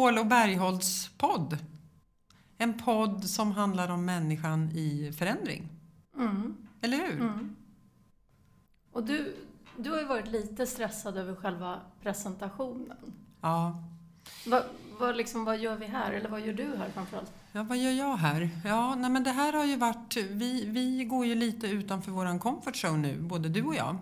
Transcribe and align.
Paul 0.00 0.18
och 0.18 0.26
Bergholtz 0.26 1.10
podd. 1.18 1.58
En 2.58 2.78
podd 2.78 3.24
som 3.24 3.52
handlar 3.52 3.88
om 3.88 4.04
människan 4.04 4.70
i 4.74 5.12
förändring. 5.12 5.68
Mm. 6.16 6.56
Eller 6.80 6.96
hur? 6.96 7.20
Mm. 7.20 7.56
Och 8.92 9.04
du, 9.04 9.36
du 9.76 9.90
har 9.90 9.98
ju 9.98 10.04
varit 10.04 10.28
lite 10.28 10.66
stressad 10.66 11.16
över 11.16 11.34
själva 11.34 11.80
presentationen. 12.02 13.12
Ja. 13.40 13.84
Vad, 14.46 14.62
vad, 15.00 15.16
liksom, 15.16 15.44
vad 15.44 15.58
gör 15.58 15.76
vi 15.76 15.86
här? 15.86 16.12
Eller 16.12 16.28
vad 16.28 16.40
gör 16.40 16.54
du 16.54 16.76
här 16.78 16.90
framförallt? 16.90 17.32
Ja, 17.52 17.62
vad 17.62 17.78
gör 17.78 17.92
jag 17.92 18.16
här? 18.16 18.50
Ja, 18.64 18.94
nej, 18.94 19.10
men 19.10 19.24
det 19.24 19.30
här 19.30 19.52
har 19.52 19.64
ju 19.64 19.76
varit... 19.76 20.16
Vi, 20.16 20.64
vi 20.64 21.04
går 21.04 21.26
ju 21.26 21.34
lite 21.34 21.66
utanför 21.66 22.12
våran 22.12 22.38
comfort 22.38 22.84
zone 22.84 22.98
nu, 22.98 23.20
både 23.20 23.48
du 23.48 23.62
och 23.62 23.74
jag. 23.74 23.96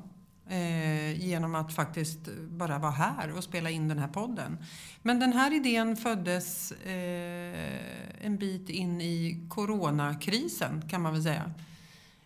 Eh, 0.50 1.20
genom 1.20 1.54
att 1.54 1.74
faktiskt 1.74 2.28
bara 2.48 2.78
vara 2.78 2.90
här 2.90 3.32
och 3.36 3.44
spela 3.44 3.70
in 3.70 3.88
den 3.88 3.98
här 3.98 4.08
podden. 4.08 4.58
Men 5.02 5.20
den 5.20 5.32
här 5.32 5.54
idén 5.54 5.96
föddes 5.96 6.72
eh, 6.72 8.26
en 8.26 8.36
bit 8.38 8.68
in 8.68 9.00
i 9.00 9.46
coronakrisen 9.48 10.88
kan 10.88 11.02
man 11.02 11.12
väl 11.12 11.22
säga. 11.22 11.52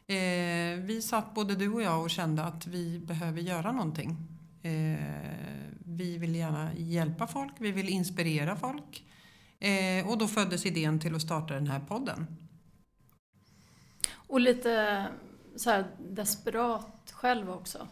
Eh, 0.06 0.80
vi 0.84 1.02
satt 1.02 1.34
både 1.34 1.54
du 1.54 1.72
och 1.72 1.82
jag 1.82 2.02
och 2.02 2.10
kände 2.10 2.44
att 2.44 2.66
vi 2.66 2.98
behöver 2.98 3.40
göra 3.40 3.72
någonting. 3.72 4.16
Eh, 4.62 4.98
vi 5.84 6.18
vill 6.18 6.34
gärna 6.34 6.74
hjälpa 6.74 7.26
folk, 7.26 7.52
vi 7.58 7.72
vill 7.72 7.88
inspirera 7.88 8.56
folk. 8.56 9.04
Eh, 9.58 10.08
och 10.10 10.18
då 10.18 10.28
föddes 10.28 10.66
idén 10.66 11.00
till 11.00 11.14
att 11.14 11.22
starta 11.22 11.54
den 11.54 11.66
här 11.66 11.80
podden. 11.80 12.26
Och 14.14 14.40
lite 14.40 15.06
så 15.56 15.70
här 15.70 15.86
desperat 15.98 17.12
själv 17.12 17.50
också. 17.50 17.88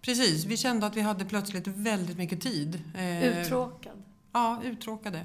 Precis, 0.00 0.44
vi 0.44 0.56
kände 0.56 0.86
att 0.86 0.96
vi 0.96 1.00
hade 1.00 1.24
plötsligt 1.24 1.66
väldigt 1.66 2.18
mycket 2.18 2.40
tid. 2.40 2.82
Eh, 2.94 3.24
Uttråkad. 3.24 4.02
Ja, 4.32 4.60
uttråkade. 4.64 5.24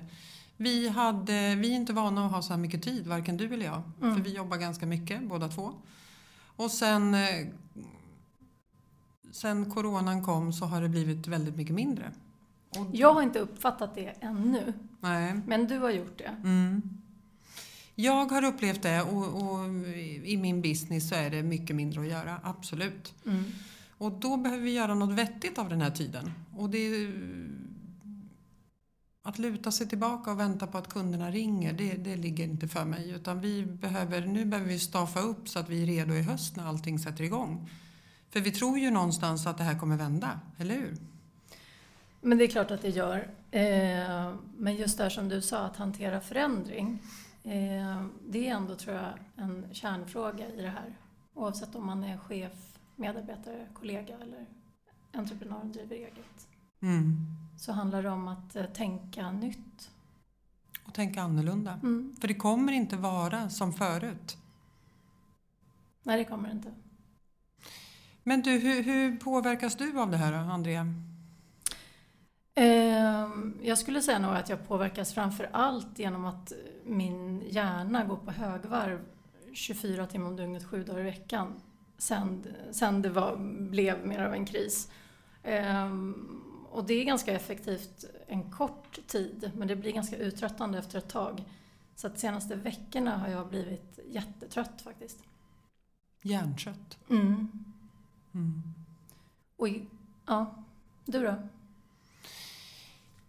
Vi, 0.58 0.90
hade, 0.90 1.56
vi 1.56 1.72
är 1.72 1.76
inte 1.76 1.94
vana 1.94 2.26
att 2.26 2.32
ha 2.32 2.42
så 2.42 2.54
här 2.54 2.60
mycket 2.60 2.84
tid, 2.84 3.08
varken 3.08 3.38
du 3.38 3.54
eller 3.54 3.66
jag. 3.66 3.82
Mm. 4.02 4.16
För 4.16 4.24
vi 4.24 4.36
jobbar 4.36 4.58
ganska 4.58 4.86
mycket, 4.86 5.24
båda 5.24 5.48
två. 5.48 5.74
Och 6.56 6.72
sen, 6.72 7.14
eh, 7.14 7.48
sen 9.32 9.72
coronan 9.72 10.24
kom 10.24 10.54
så 10.54 10.66
har 10.66 10.82
det 10.82 10.90
blivit 10.90 11.28
väldigt 11.28 11.56
mycket 11.56 11.76
mindre. 11.76 12.12
Och, 12.70 12.88
Jag 12.92 13.14
har 13.14 13.22
inte 13.22 13.40
uppfattat 13.40 13.96
det 13.96 14.14
ännu, 14.20 14.74
Nej. 15.00 15.42
men 15.48 15.68
du 15.68 15.78
har 15.78 15.90
gjort 15.90 16.18
det. 16.18 16.36
Mm. 16.44 16.82
Jag 17.96 18.26
har 18.26 18.44
upplevt 18.44 18.82
det 18.82 19.02
och, 19.02 19.44
och 19.44 19.66
i 20.24 20.38
min 20.42 20.62
business 20.62 21.10
så 21.10 21.16
är 21.16 21.30
det 21.30 21.44
mycket 21.44 21.76
mindre 21.76 22.02
att 22.02 22.08
göra, 22.08 22.40
absolut. 22.44 23.14
Mm. 23.26 23.44
Och 23.98 24.12
då 24.12 24.38
behöver 24.38 24.64
vi 24.64 24.74
göra 24.74 24.96
något 24.96 25.18
vettigt 25.18 25.58
av 25.58 25.70
den 25.70 25.82
här 25.82 25.92
tiden. 25.92 26.32
Och 26.58 26.70
det 26.70 26.78
är, 26.78 27.14
att 29.24 29.40
luta 29.40 29.72
sig 29.72 29.88
tillbaka 29.88 30.32
och 30.32 30.40
vänta 30.40 30.68
på 30.68 30.78
att 30.78 30.90
kunderna 30.90 31.32
ringer, 31.32 31.74
det, 31.74 31.94
det 31.94 32.16
ligger 32.16 32.44
inte 32.44 32.68
för 32.68 32.86
mig. 32.86 33.12
Utan 33.12 33.42
vi 33.42 33.66
behöver, 33.66 34.22
nu 34.22 34.46
behöver 34.46 34.70
vi 34.70 34.80
staffa 34.80 35.20
upp 35.20 35.50
så 35.50 35.60
att 35.60 35.70
vi 35.70 35.82
är 35.82 35.86
redo 35.86 36.14
i 36.14 36.22
höst 36.22 36.56
när 36.56 36.66
allting 36.68 37.00
sätter 37.00 37.24
igång. 37.24 37.70
För 38.30 38.42
vi 38.42 38.52
tror 38.52 38.80
ju 38.80 38.92
någonstans 38.92 39.48
att 39.48 39.58
det 39.58 39.64
här 39.64 39.80
kommer 39.80 39.98
vända, 39.98 40.40
eller 40.58 40.76
hur? 40.76 40.98
Men 42.22 42.38
det 42.38 42.44
är 42.44 42.48
klart 42.48 42.72
att 42.72 42.82
det 42.82 42.90
gör. 42.90 43.30
Eh, 43.52 44.34
men 44.58 44.76
just 44.76 44.98
där 44.98 45.10
som 45.10 45.30
du 45.30 45.42
sa, 45.42 45.60
att 45.60 45.78
hantera 45.78 46.22
förändring. 46.22 47.00
Eh, 47.44 48.06
det 48.28 48.48
är 48.48 48.56
ändå, 48.56 48.76
tror 48.76 48.96
jag, 48.96 49.14
en 49.36 49.66
kärnfråga 49.72 50.48
i 50.48 50.62
det 50.62 50.70
här. 50.70 50.98
Oavsett 51.34 51.76
om 51.76 51.86
man 51.86 52.04
är 52.04 52.18
chef, 52.18 52.75
medarbetare, 52.96 53.68
kollega 53.74 54.16
eller 54.22 54.46
entreprenör 55.12 55.60
och 55.60 55.66
driver 55.66 55.96
eget. 55.96 56.48
Mm. 56.82 57.18
Så 57.58 57.72
handlar 57.72 58.04
det 58.04 58.10
om 58.10 58.28
att 58.28 58.56
eh, 58.56 58.66
tänka 58.66 59.32
nytt. 59.32 59.92
Och 60.84 60.94
tänka 60.94 61.22
annorlunda. 61.22 61.80
Mm. 61.84 62.16
För 62.22 62.28
det 62.28 62.34
kommer 62.34 62.74
inte 62.74 62.98
vara 62.98 63.50
som 63.50 63.74
förut. 63.74 64.38
Nej, 66.04 66.18
det 66.18 66.26
kommer 66.26 66.50
det 66.50 66.56
inte. 66.56 66.74
Men 68.24 68.42
du, 68.42 68.52
hur, 68.52 68.84
hur 68.84 69.18
påverkas 69.18 69.76
du 69.76 70.00
av 70.00 70.12
det 70.12 70.18
här, 70.18 70.34
Andrea? 70.34 70.94
Eh, 72.56 73.30
jag 73.62 73.78
skulle 73.78 74.02
säga 74.02 74.20
nog 74.20 74.32
att 74.32 74.50
jag 74.50 74.68
påverkas 74.68 75.14
framför 75.14 75.50
allt 75.54 76.00
genom 76.00 76.26
att 76.26 76.54
min 76.86 77.42
hjärna 77.50 78.06
går 78.06 78.18
på 78.18 78.32
högvarv 78.32 79.00
24 79.54 80.08
timmar 80.08 80.28
om 80.28 80.36
dygnet, 80.36 80.64
sju 80.64 80.84
dagar 80.84 81.00
i 81.00 81.04
veckan. 81.04 81.54
Sen, 81.98 82.48
sen 82.72 83.02
det 83.02 83.10
var, 83.10 83.36
blev 83.70 84.08
mer 84.08 84.20
av 84.20 84.34
en 84.34 84.46
kris. 84.46 84.92
Eh, 85.44 85.92
och 86.70 86.86
det 86.86 86.94
är 86.94 87.06
ganska 87.06 87.34
effektivt 87.34 88.06
en 88.28 88.52
kort 88.52 89.08
tid, 89.08 89.52
men 89.56 89.68
det 89.68 89.76
blir 89.76 89.92
ganska 89.92 90.18
uttröttande 90.18 90.78
efter 90.78 90.98
ett 90.98 91.10
tag. 91.10 91.44
Så 91.96 92.08
att 92.08 92.20
senaste 92.20 92.56
veckorna 92.56 93.18
har 93.18 93.28
jag 93.28 93.50
blivit 93.50 94.00
jättetrött 94.08 94.82
faktiskt. 94.82 95.24
Hjärntrött. 96.22 96.98
Mm. 97.10 97.48
Mm. 98.34 98.62
Och, 99.58 99.68
ja, 100.26 100.64
du 101.06 101.24
då? 101.24 101.36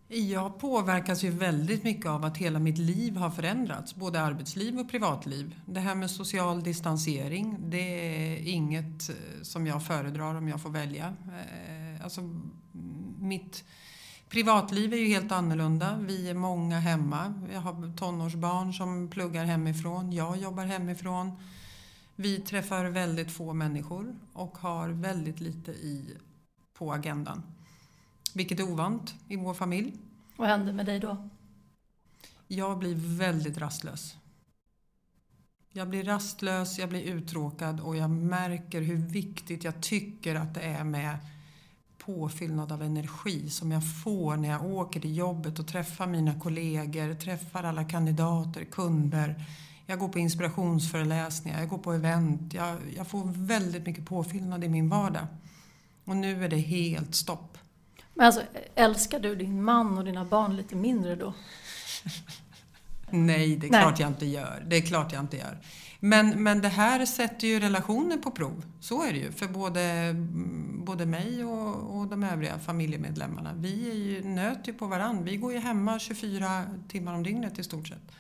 Jag 0.09 0.59
påverkas 0.59 1.25
ju 1.25 1.31
väldigt 1.31 1.85
mycket 1.85 2.07
av 2.07 2.25
att 2.25 2.37
hela 2.37 2.59
mitt 2.59 2.79
liv 2.79 3.17
har 3.17 3.31
förändrats, 3.31 3.95
både 3.95 4.21
arbetsliv 4.21 4.79
och 4.79 4.91
privatliv. 4.91 5.61
Det 5.67 5.81
här 5.81 5.95
med 5.95 6.11
social 6.11 6.63
distansering, 6.63 7.57
det 7.61 7.79
är 7.79 8.49
inget 8.49 9.09
eh, 9.09 9.15
som 9.43 9.67
jag 9.67 9.87
föredrar 9.87 10.35
om 10.35 10.49
jag 10.49 10.63
får 10.63 10.71
välja. 10.71 11.17
Eh, 11.27 12.05
alltså, 12.05 12.21
mm, 12.21 12.53
mitt 13.19 13.65
privatliv 14.29 14.93
är 14.93 14.97
ju 14.97 15.07
helt 15.07 15.33
annorlunda. 15.33 15.99
Vi 16.01 16.31
är 16.31 16.35
många 16.35 16.79
hemma. 16.81 17.43
Jag 17.53 17.61
har 17.61 17.97
tonårsbarn 17.97 18.73
som 18.73 19.11
pluggar 19.11 19.45
hemifrån. 19.45 20.13
Jag 20.13 20.37
jobbar 20.37 20.65
hemifrån. 20.65 21.33
Vi 22.17 22.41
träffar 22.41 22.85
väldigt 22.85 23.33
få 23.33 23.53
människor 23.53 24.17
och 24.33 24.59
har 24.59 24.89
väldigt 24.89 25.41
lite 25.41 25.71
i, 25.71 26.17
på 26.79 26.93
agendan. 26.93 27.43
Vilket 28.37 28.61
är 28.61 28.73
ovant 28.73 29.15
i 29.29 29.37
vår 29.37 29.55
familj. 29.55 29.93
Vad 30.37 30.49
hände 30.49 30.73
med 30.73 30.87
dig 30.87 31.01
då? 31.01 31.29
Jag 32.47 32.79
blir 32.79 32.95
väldigt 33.19 33.59
rastlös. 33.59 34.17
Jag 35.73 35.89
blir 35.89 36.05
rastlös, 36.05 36.79
jag 36.79 36.89
blir 36.89 37.03
uttråkad 37.03 37.81
och 37.81 37.97
jag 37.97 38.11
märker 38.11 38.81
hur 38.81 38.97
viktigt 38.97 39.65
jag 39.65 39.83
tycker 39.83 40.35
att 40.35 40.55
det 40.55 40.61
är 40.61 40.85
med 40.85 41.19
påfyllnad 41.99 42.73
av 42.73 42.83
energi 42.83 43.51
som 43.51 43.73
jag 43.73 43.83
får 44.05 44.37
när 44.37 44.49
jag 44.49 44.65
åker 44.65 45.01
till 45.01 45.17
jobbet 45.17 45.59
och 45.59 45.67
träffar 45.67 46.07
mina 46.07 46.41
kollegor, 46.41 47.15
träffar 47.15 47.65
alla 47.65 47.85
kandidater, 47.85 48.65
kunder. 48.65 49.45
Jag 49.87 49.99
går 49.99 50.09
på 50.09 50.19
inspirationsföreläsningar, 50.19 51.61
jag 51.61 51.69
går 51.69 51.79
på 51.79 51.93
event. 51.93 52.55
Jag, 52.55 52.77
jag 52.97 53.07
får 53.07 53.25
väldigt 53.25 53.87
mycket 53.87 54.07
påfyllnad 54.07 54.65
i 54.65 54.69
min 54.69 54.89
vardag. 54.89 55.27
Och 56.05 56.17
nu 56.17 56.45
är 56.45 56.49
det 56.49 56.57
helt 56.57 57.15
stopp. 57.15 57.59
Men 58.17 58.27
alltså, 58.27 58.43
älskar 58.75 59.21
du 59.21 59.37
din 59.37 59.63
man 59.63 59.99
och 59.99 60.05
dina 60.05 60.25
barn 60.25 60.57
lite 60.57 60.77
mindre 60.77 61.17
då? 61.17 61.35
Nej, 63.11 63.57
det 63.57 63.67
är 63.67 63.71
Nej. 63.71 63.81
klart 63.83 64.01
jag 64.01 64.11
inte 64.11 64.27
gör. 64.27 64.65
Det 64.67 64.77
är 64.77 64.81
klart 64.81 65.13
jag 65.13 65.23
inte 65.23 65.37
gör. 65.37 65.59
Men, 66.01 66.43
men 66.43 66.61
det 66.61 66.69
här 66.69 67.07
sätter 67.07 67.47
ju 67.47 67.61
relationer 67.61 68.17
på 68.17 68.31
prov. 68.31 68.65
Så 68.81 69.03
är 69.03 69.13
det 69.13 69.19
ju 69.19 69.33
för 69.33 69.49
både, 69.49 70.15
både 70.85 71.07
mig 71.07 71.45
och, 71.45 71.97
och 71.97 72.07
de 72.07 72.25
övriga 72.25 72.59
familjemedlemmarna. 72.59 73.53
Vi 73.57 73.91
är 73.91 73.95
ju, 73.95 74.25
nöter 74.25 74.73
ju 74.73 74.79
på 74.79 74.87
varann. 74.87 75.25
Vi 75.25 75.37
går 75.37 75.53
ju 75.53 75.59
hemma 75.59 75.99
24 75.99 76.65
timmar 76.89 77.15
om 77.15 77.23
dygnet 77.23 77.59
i 77.59 77.65
stort 77.65 77.89
sett. 77.89 78.13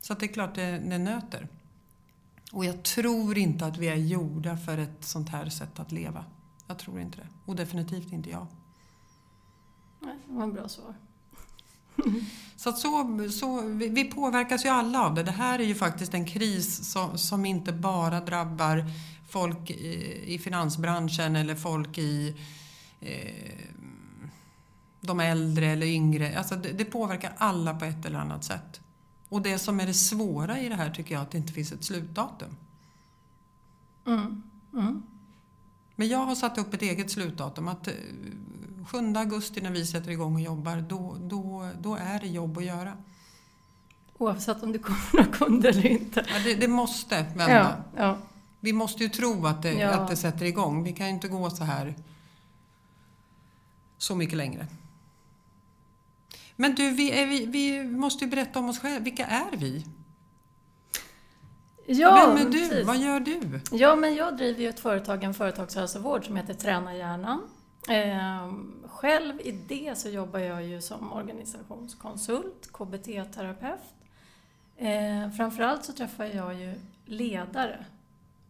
Så 0.00 0.14
det 0.14 0.26
är 0.26 0.32
klart 0.32 0.54
det, 0.54 0.82
det 0.88 0.98
nöter. 0.98 1.48
Och 2.52 2.64
jag 2.64 2.82
tror 2.82 3.38
inte 3.38 3.66
att 3.66 3.78
vi 3.78 3.88
är 3.88 3.96
gjorda 3.96 4.56
för 4.56 4.78
ett 4.78 5.04
sånt 5.04 5.28
här 5.28 5.48
sätt 5.48 5.80
att 5.80 5.92
leva. 5.92 6.24
Jag 6.68 6.78
tror 6.78 7.00
inte 7.00 7.18
det. 7.18 7.26
Och 7.44 7.56
definitivt 7.56 8.12
inte 8.12 8.30
jag. 8.30 8.46
Det 10.04 10.34
var 10.34 10.42
en 10.42 10.52
bra 10.52 10.68
svar. 10.68 10.94
Så, 12.56 12.72
så, 12.72 13.28
så 13.30 13.60
vi, 13.60 13.88
vi 13.88 14.04
påverkas 14.04 14.64
ju 14.64 14.68
alla 14.68 15.04
av 15.04 15.14
det. 15.14 15.22
Det 15.22 15.30
här 15.30 15.58
är 15.58 15.64
ju 15.64 15.74
faktiskt 15.74 16.14
en 16.14 16.26
kris 16.26 16.92
som, 16.92 17.18
som 17.18 17.46
inte 17.46 17.72
bara 17.72 18.20
drabbar 18.20 18.84
folk 19.28 19.70
i, 19.70 20.24
i 20.34 20.38
finansbranschen 20.38 21.36
eller 21.36 21.54
folk 21.54 21.98
i 21.98 22.36
eh, 23.00 23.68
de 25.00 25.20
äldre 25.20 25.66
eller 25.66 25.86
yngre. 25.86 26.38
Alltså 26.38 26.56
det, 26.56 26.72
det 26.72 26.84
påverkar 26.84 27.32
alla 27.38 27.74
på 27.74 27.84
ett 27.84 28.04
eller 28.04 28.18
annat 28.18 28.44
sätt. 28.44 28.80
Och 29.28 29.42
det 29.42 29.58
som 29.58 29.80
är 29.80 29.86
det 29.86 29.94
svåra 29.94 30.60
i 30.60 30.68
det 30.68 30.74
här 30.74 30.90
tycker 30.90 31.14
jag 31.14 31.22
att 31.22 31.30
det 31.30 31.38
inte 31.38 31.52
finns 31.52 31.72
ett 31.72 31.84
slutdatum. 31.84 32.56
Mm. 34.06 34.42
Mm. 34.72 35.02
Men 35.96 36.08
jag 36.08 36.18
har 36.18 36.34
satt 36.34 36.58
upp 36.58 36.74
ett 36.74 36.82
eget 36.82 37.10
slutdatum. 37.10 37.68
Att 37.68 37.88
eh, 37.88 37.94
7 38.86 39.16
augusti 39.16 39.60
när 39.60 39.70
vi 39.70 39.86
sätter 39.86 40.10
igång 40.10 40.34
och 40.34 40.40
jobbar, 40.40 40.76
då, 40.76 41.16
då, 41.20 41.70
då 41.80 41.94
är 41.94 42.20
det 42.20 42.26
jobb 42.26 42.58
att 42.58 42.64
göra. 42.64 42.96
Oavsett 44.18 44.62
om 44.62 44.72
det 44.72 44.78
kommer 44.78 45.00
några 45.12 45.32
kunder 45.32 45.68
eller 45.68 45.86
inte. 45.86 46.24
Ja, 46.28 46.34
det, 46.44 46.54
det 46.54 46.68
måste 46.68 47.22
vända. 47.22 47.76
Ja, 47.96 48.02
ja. 48.02 48.18
Vi 48.60 48.72
måste 48.72 49.02
ju 49.02 49.08
tro 49.08 49.46
att 49.46 49.62
det, 49.62 49.82
att 49.82 50.08
det 50.08 50.16
sätter 50.16 50.44
igång. 50.44 50.84
Vi 50.84 50.92
kan 50.92 51.06
ju 51.06 51.12
inte 51.12 51.28
gå 51.28 51.50
så 51.50 51.64
här 51.64 51.94
så 53.98 54.14
mycket 54.14 54.36
längre. 54.36 54.66
Men 56.56 56.74
du, 56.74 56.90
vi, 56.90 57.10
är, 57.10 57.26
vi, 57.26 57.46
vi 57.46 57.84
måste 57.84 58.24
ju 58.24 58.30
berätta 58.30 58.58
om 58.58 58.68
oss 58.68 58.78
själva. 58.78 58.98
Vilka 58.98 59.26
är 59.26 59.56
vi? 59.56 59.86
Ja, 61.86 62.26
Vem 62.26 62.46
är 62.46 62.50
du? 62.50 62.68
precis. 62.68 62.86
Vad 62.86 62.96
gör 62.96 63.20
du? 63.20 63.60
Ja, 63.72 63.96
men 63.96 64.14
jag 64.14 64.36
driver 64.36 64.60
ju 64.60 64.68
ett 64.68 64.80
företag, 64.80 65.24
en 65.24 65.34
företagshälsovård 65.34 66.26
som 66.26 66.36
heter 66.36 66.54
Träna 66.54 66.96
hjärnan. 66.96 67.42
Eh, 67.88 68.52
själv 68.86 69.40
i 69.40 69.52
det 69.52 69.98
så 69.98 70.08
jobbar 70.08 70.38
jag 70.38 70.64
ju 70.64 70.80
som 70.80 71.12
organisationskonsult, 71.12 72.72
KBT-terapeut. 72.72 73.94
Eh, 74.76 75.30
framförallt 75.30 75.84
så 75.84 75.92
träffar 75.92 76.24
jag 76.24 76.54
ju 76.54 76.74
ledare, 77.04 77.86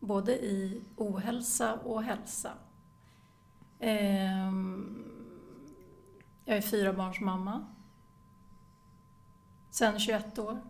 både 0.01 0.33
i 0.33 0.83
ohälsa 0.97 1.75
och 1.75 2.03
hälsa. 2.03 2.53
Eh, 3.81 4.53
jag 6.45 6.57
är 6.57 6.61
fyra 6.61 6.93
barns 6.93 7.21
mamma. 7.21 7.65
Sen 9.71 9.99
21 9.99 10.39
år. 10.39 10.61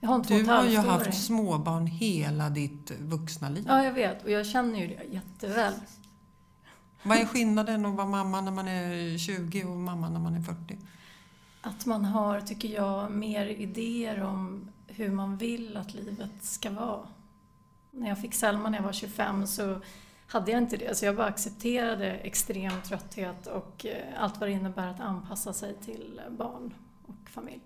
Jag 0.00 0.08
har 0.08 0.24
Du 0.24 0.44
har 0.44 0.64
ju 0.64 0.76
haft 0.76 1.24
småbarn 1.24 1.86
hela 1.86 2.50
ditt 2.50 2.90
vuxna 3.00 3.48
liv. 3.48 3.64
Ja, 3.68 3.84
jag 3.84 3.92
vet. 3.92 4.24
Och 4.24 4.30
jag 4.30 4.46
känner 4.46 4.78
ju 4.80 4.86
det 4.86 5.04
jätteväl. 5.04 5.72
Vad 7.06 7.18
är 7.18 7.26
skillnaden 7.26 7.86
att 7.86 7.94
vara 7.94 8.06
mamma 8.06 8.40
när 8.40 8.52
man 8.52 8.68
är 8.68 9.18
20 9.18 9.64
och 9.64 9.76
mamma 9.76 10.08
när 10.08 10.20
man 10.20 10.34
är 10.34 10.40
40? 10.40 10.78
Att 11.60 11.86
man 11.86 12.04
har, 12.04 12.40
tycker 12.40 12.68
jag, 12.68 13.10
mer 13.10 13.46
idéer 13.46 14.22
om 14.22 14.68
hur 14.86 15.10
man 15.10 15.36
vill 15.36 15.76
att 15.76 15.94
livet 15.94 16.30
ska 16.44 16.70
vara. 16.70 17.08
När 17.90 18.08
jag 18.08 18.20
fick 18.20 18.34
Selma 18.34 18.70
när 18.70 18.78
jag 18.78 18.84
var 18.84 18.92
25 18.92 19.46
så 19.46 19.80
hade 20.26 20.50
jag 20.50 20.62
inte 20.62 20.76
det. 20.76 20.98
Så 20.98 21.04
jag 21.04 21.16
bara 21.16 21.26
accepterade 21.26 22.12
extrem 22.12 22.82
trötthet 22.82 23.46
och 23.46 23.86
eh, 23.86 24.22
allt 24.22 24.40
vad 24.40 24.48
det 24.48 24.52
innebär 24.52 24.86
att 24.86 25.00
anpassa 25.00 25.52
sig 25.52 25.74
till 25.84 26.20
barn 26.38 26.74
och 27.06 27.30
familj. 27.30 27.62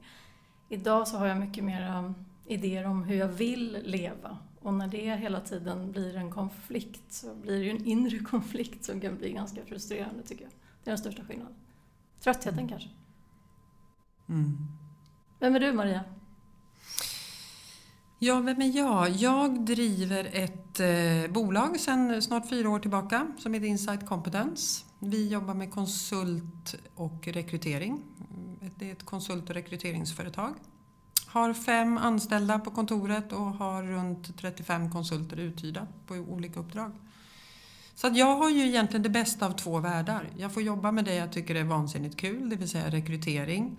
Idag 0.68 1.08
så 1.08 1.16
har 1.16 1.26
jag 1.26 1.38
mycket 1.38 1.64
mer 1.64 2.14
idéer 2.46 2.86
om 2.86 3.04
hur 3.04 3.16
jag 3.16 3.28
vill 3.28 3.78
leva. 3.84 4.38
Och 4.62 4.74
när 4.74 4.88
det 4.88 5.16
hela 5.16 5.40
tiden 5.40 5.92
blir 5.92 6.16
en 6.16 6.30
konflikt 6.30 7.12
så 7.12 7.34
blir 7.34 7.58
det 7.58 7.64
ju 7.64 7.70
en 7.70 7.84
inre 7.84 8.18
konflikt 8.30 8.84
som 8.84 9.00
kan 9.00 9.16
bli 9.16 9.32
ganska 9.32 9.64
frustrerande 9.64 10.22
tycker 10.22 10.42
jag. 10.42 10.52
Det 10.84 10.90
är 10.90 10.92
den 10.92 10.98
största 10.98 11.24
skillnaden. 11.24 11.54
Tröttheten 12.20 12.68
kanske. 12.68 12.88
Mm. 14.28 14.56
Vem 15.38 15.54
är 15.56 15.60
du 15.60 15.72
Maria? 15.72 16.04
Ja, 18.18 18.40
vem 18.40 18.62
är 18.62 18.76
jag? 18.76 19.08
Jag 19.10 19.60
driver 19.60 20.30
ett 20.32 20.80
eh, 20.80 21.32
bolag 21.32 21.80
sedan 21.80 22.22
snart 22.22 22.48
fyra 22.48 22.70
år 22.70 22.78
tillbaka 22.78 23.32
som 23.38 23.54
heter 23.54 23.66
Insight 23.66 24.06
Competence. 24.06 24.84
Vi 24.98 25.28
jobbar 25.28 25.54
med 25.54 25.70
konsult 25.70 26.74
och 26.94 27.26
rekrytering. 27.26 28.02
Mm, 28.30 28.70
Det 28.76 28.88
är 28.88 28.92
ett 28.92 29.04
konsult 29.04 29.48
och 29.50 29.54
rekryteringsföretag. 29.54 30.54
Har 31.32 31.54
fem 31.54 31.98
anställda 31.98 32.58
på 32.58 32.70
kontoret 32.70 33.32
och 33.32 33.46
har 33.46 33.82
runt 33.82 34.38
35 34.38 34.90
konsulter 34.90 35.36
uthyrda 35.36 35.86
på 36.06 36.14
olika 36.14 36.60
uppdrag. 36.60 36.92
Så 37.94 38.06
att 38.06 38.16
jag 38.16 38.36
har 38.36 38.50
ju 38.50 38.66
egentligen 38.66 39.02
det 39.02 39.08
bästa 39.08 39.46
av 39.46 39.52
två 39.52 39.78
världar. 39.78 40.28
Jag 40.36 40.54
får 40.54 40.62
jobba 40.62 40.92
med 40.92 41.04
det 41.04 41.14
jag 41.14 41.32
tycker 41.32 41.54
är 41.54 41.64
vansinnigt 41.64 42.16
kul, 42.16 42.48
det 42.50 42.56
vill 42.56 42.68
säga 42.68 42.90
rekrytering. 42.90 43.76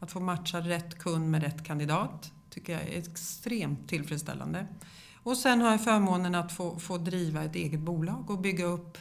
Att 0.00 0.12
få 0.12 0.20
matcha 0.20 0.60
rätt 0.60 0.98
kund 0.98 1.30
med 1.30 1.42
rätt 1.42 1.64
kandidat 1.64 2.32
tycker 2.50 2.72
jag 2.72 2.82
är 2.82 2.98
extremt 2.98 3.88
tillfredsställande. 3.88 4.66
Och 5.22 5.36
sen 5.36 5.60
har 5.60 5.70
jag 5.70 5.84
förmånen 5.84 6.34
att 6.34 6.52
få, 6.52 6.78
få 6.78 6.98
driva 6.98 7.44
ett 7.44 7.54
eget 7.54 7.80
bolag 7.80 8.30
och 8.30 8.38
bygga 8.38 8.64
upp, 8.64 8.98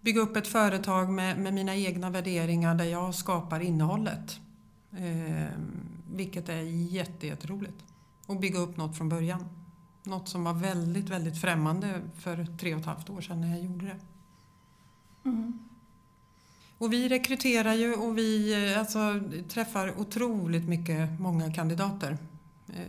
bygga 0.00 0.20
upp 0.20 0.36
ett 0.36 0.48
företag 0.48 1.10
med, 1.10 1.38
med 1.38 1.54
mina 1.54 1.76
egna 1.76 2.10
värderingar 2.10 2.74
där 2.74 2.84
jag 2.84 3.14
skapar 3.14 3.60
innehållet. 3.60 4.40
Eh, 4.92 5.58
vilket 6.12 6.48
är 6.48 6.60
jätte, 6.62 7.26
jätteroligt. 7.26 7.84
Och 8.26 8.40
bygga 8.40 8.58
upp 8.58 8.76
något 8.76 8.96
från 8.96 9.08
början. 9.08 9.48
Något 10.02 10.28
som 10.28 10.44
var 10.44 10.54
väldigt, 10.54 11.08
väldigt 11.08 11.40
främmande 11.40 12.00
för 12.18 12.46
tre 12.60 12.74
och 12.74 12.80
ett 12.80 12.86
halvt 12.86 13.10
år 13.10 13.20
sedan 13.20 13.40
när 13.40 13.48
jag 13.48 13.64
gjorde 13.64 13.86
det. 13.86 13.98
Mm. 15.24 15.58
Och 16.78 16.92
vi 16.92 17.08
rekryterar 17.08 17.74
ju 17.74 17.94
och 17.94 18.18
vi 18.18 18.54
eh, 18.72 18.78
alltså, 18.78 19.20
träffar 19.48 20.00
otroligt 20.00 20.68
mycket, 20.68 21.20
många 21.20 21.52
kandidater 21.52 22.18
eh, 22.68 22.82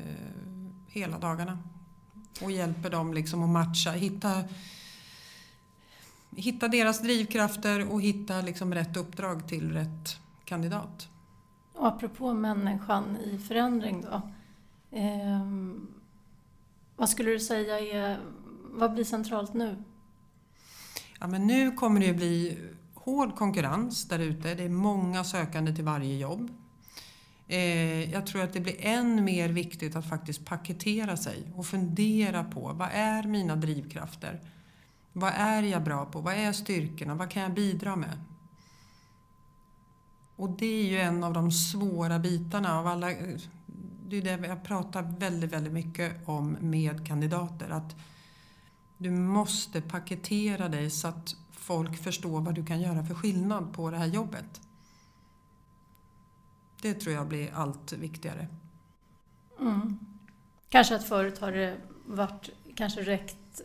hela 0.88 1.20
dagarna. 1.20 1.60
Och 2.42 2.52
hjälper 2.52 2.90
dem 2.90 3.14
liksom 3.14 3.44
att 3.44 3.50
matcha, 3.50 3.92
hitta, 3.92 4.44
hitta 6.36 6.68
deras 6.68 7.02
drivkrafter 7.02 7.92
och 7.92 8.02
hitta 8.02 8.42
liksom 8.42 8.74
rätt 8.74 8.98
uppdrag 8.98 9.48
till 9.48 9.72
rätt 9.72 10.20
kandidat. 10.46 11.08
Och 11.74 11.88
apropå 11.88 12.34
människan 12.34 13.18
i 13.18 13.38
förändring 13.38 14.02
då. 14.02 14.22
Eh, 14.98 15.48
vad 16.96 17.10
skulle 17.10 17.32
du 17.32 17.40
säga 17.40 17.80
är, 17.80 18.20
vad 18.64 18.94
blir 18.94 19.04
centralt 19.04 19.54
nu? 19.54 19.84
Ja, 21.20 21.28
men 21.28 21.48
nu 21.48 21.72
kommer 21.72 22.00
det 22.00 22.06
ju 22.06 22.14
bli 22.14 22.60
hård 22.94 23.36
konkurrens 23.36 24.08
där 24.08 24.20
ute. 24.20 24.56
Det 24.56 24.64
är 24.64 24.70
många 24.70 25.24
sökande 25.24 25.76
till 25.76 25.84
varje 25.84 26.18
jobb. 26.18 26.50
Eh, 27.48 28.12
jag 28.12 28.26
tror 28.26 28.42
att 28.44 28.54
det 28.54 28.60
blir 28.60 28.86
än 28.86 29.24
mer 29.24 29.50
viktigt 29.50 29.96
att 29.96 30.10
faktiskt 30.10 30.46
paketera 30.46 31.18
sig 31.18 31.54
och 31.56 31.66
fundera 31.66 32.44
på 32.44 32.74
vad 32.74 32.90
är 32.92 33.24
mina 33.24 33.56
drivkrafter? 33.56 34.40
Vad 35.14 35.34
är 35.36 35.64
jag 35.64 35.84
bra 35.84 36.06
på? 36.06 36.22
Vad 36.22 36.34
är 36.34 36.52
styrkorna? 36.52 37.16
Vad 37.16 37.30
kan 37.30 37.42
jag 37.42 37.54
bidra 37.54 37.96
med? 37.96 38.20
Och 40.36 40.50
det 40.50 40.66
är 40.66 40.86
ju 40.86 41.00
en 41.00 41.24
av 41.24 41.34
de 41.34 41.52
svåra 41.52 42.20
bitarna 42.20 42.80
av 42.80 42.88
alla. 42.88 43.12
Eh, 43.12 43.40
det 44.08 44.18
är 44.18 44.38
det 44.38 44.48
jag 44.48 44.64
pratar 44.64 45.16
väldigt, 45.20 45.54
väldigt 45.54 45.74
mycket 45.74 46.28
om 46.28 46.58
med 46.60 47.08
kandidater. 47.08 47.70
Att 47.70 47.96
du 48.98 49.12
måste 49.12 49.82
paketera 49.82 50.70
dig 50.70 50.90
så 50.90 51.08
att 51.08 51.36
folk 51.52 51.98
förstår 51.98 52.42
vad 52.42 52.56
du 52.56 52.66
kan 52.66 52.82
göra 52.82 53.06
för 53.06 53.16
skillnad 53.16 53.74
på 53.74 53.90
det 53.90 53.98
här 53.98 54.06
jobbet. 54.06 54.62
Det 56.82 56.94
tror 56.94 57.16
jag 57.16 57.28
blir 57.28 57.54
allt 57.54 57.94
viktigare. 57.94 58.48
Mm. 59.60 60.00
Kanske 60.70 60.96
att 60.96 61.04
förut 61.04 61.40
har 61.40 61.52
det 61.52 61.78
varit, 62.06 62.50
kanske 62.76 63.02
räckt 63.02 63.62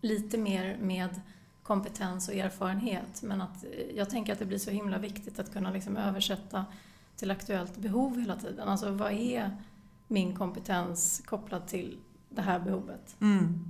lite 0.00 0.38
mer 0.38 0.78
med 0.80 1.20
kompetens 1.68 2.28
och 2.28 2.34
erfarenhet. 2.34 3.22
Men 3.22 3.40
att 3.40 3.64
eh, 3.64 3.70
jag 3.96 4.10
tänker 4.10 4.32
att 4.32 4.38
det 4.38 4.44
blir 4.46 4.58
så 4.58 4.70
himla 4.70 4.98
viktigt 4.98 5.38
att 5.38 5.52
kunna 5.52 5.70
liksom 5.70 5.96
översätta 5.96 6.66
till 7.16 7.30
aktuellt 7.30 7.76
behov 7.76 8.18
hela 8.20 8.36
tiden. 8.36 8.68
Alltså 8.68 8.90
vad 8.90 9.12
är 9.12 9.56
min 10.06 10.36
kompetens 10.36 11.22
kopplad 11.26 11.66
till 11.66 11.98
det 12.28 12.42
här 12.42 12.60
behovet? 12.60 13.16
Mm. 13.20 13.64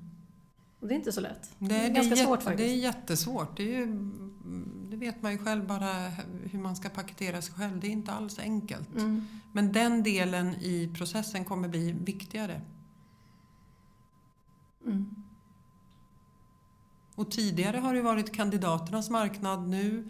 Och 0.81 0.89
det 0.89 0.95
är 0.95 0.97
inte 0.97 1.13
så 1.13 1.21
lätt. 1.21 1.51
Det, 1.59 1.69
Det 1.69 1.75
är 1.77 1.83
det 1.83 1.89
ganska 1.95 2.15
jätte- 2.15 2.25
svårt 2.27 2.43
faktiskt. 2.43 2.59
Det 2.69 2.73
är 2.73 2.77
jättesvårt. 2.77 3.57
Det, 3.57 3.63
är 3.63 3.79
ju, 3.79 3.87
det 4.91 4.97
vet 4.97 5.23
man 5.23 5.33
ju 5.33 5.39
själv 5.39 5.67
bara 5.67 5.93
hur 6.45 6.59
man 6.59 6.77
ska 6.77 6.89
paketera 6.89 7.43
sig 7.43 7.55
själv. 7.55 7.81
Det 7.81 7.87
är 7.87 7.91
inte 7.91 8.13
alls 8.13 8.39
enkelt. 8.39 8.95
Mm. 8.97 9.27
Men 9.53 9.73
den 9.73 10.03
delen 10.03 10.55
i 10.55 10.95
processen 10.99 11.45
kommer 11.45 11.69
bli 11.69 11.93
viktigare. 11.93 12.61
Mm. 14.87 15.18
Och 17.19 17.31
tidigare 17.31 17.77
har 17.77 17.95
det 17.95 18.03
varit 18.03 18.33
kandidaternas 18.33 19.11
marknad 19.11 19.69
nu. 19.69 20.09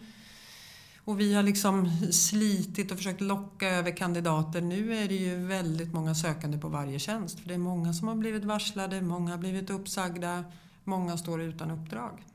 Och 1.05 1.19
vi 1.19 1.33
har 1.33 1.43
liksom 1.43 1.89
slitit 2.11 2.91
och 2.91 2.97
försökt 2.97 3.21
locka 3.21 3.69
över 3.69 3.97
kandidater. 3.97 4.61
Nu 4.61 4.95
är 4.95 5.07
det 5.07 5.15
ju 5.15 5.47
väldigt 5.47 5.93
många 5.93 6.15
sökande 6.15 6.57
på 6.57 6.67
varje 6.67 6.99
tjänst. 6.99 7.39
För 7.39 7.47
det 7.47 7.53
är 7.53 7.57
många 7.57 7.93
som 7.93 8.07
har 8.07 8.15
blivit 8.15 8.43
varslade, 8.43 9.01
många 9.01 9.31
har 9.31 9.37
blivit 9.37 9.69
uppsagda, 9.69 10.43
många 10.83 11.17
står 11.17 11.41
utan 11.41 11.71
uppdrag. 11.71 12.25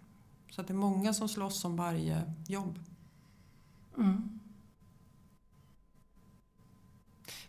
Så 0.51 0.61
att 0.61 0.67
det 0.67 0.73
är 0.73 0.77
många 0.77 1.15
som 1.15 1.29
slåss 1.29 1.65
om 1.65 1.77
varje 1.77 2.23
jobb. 2.47 2.79
Mm. 3.99 4.41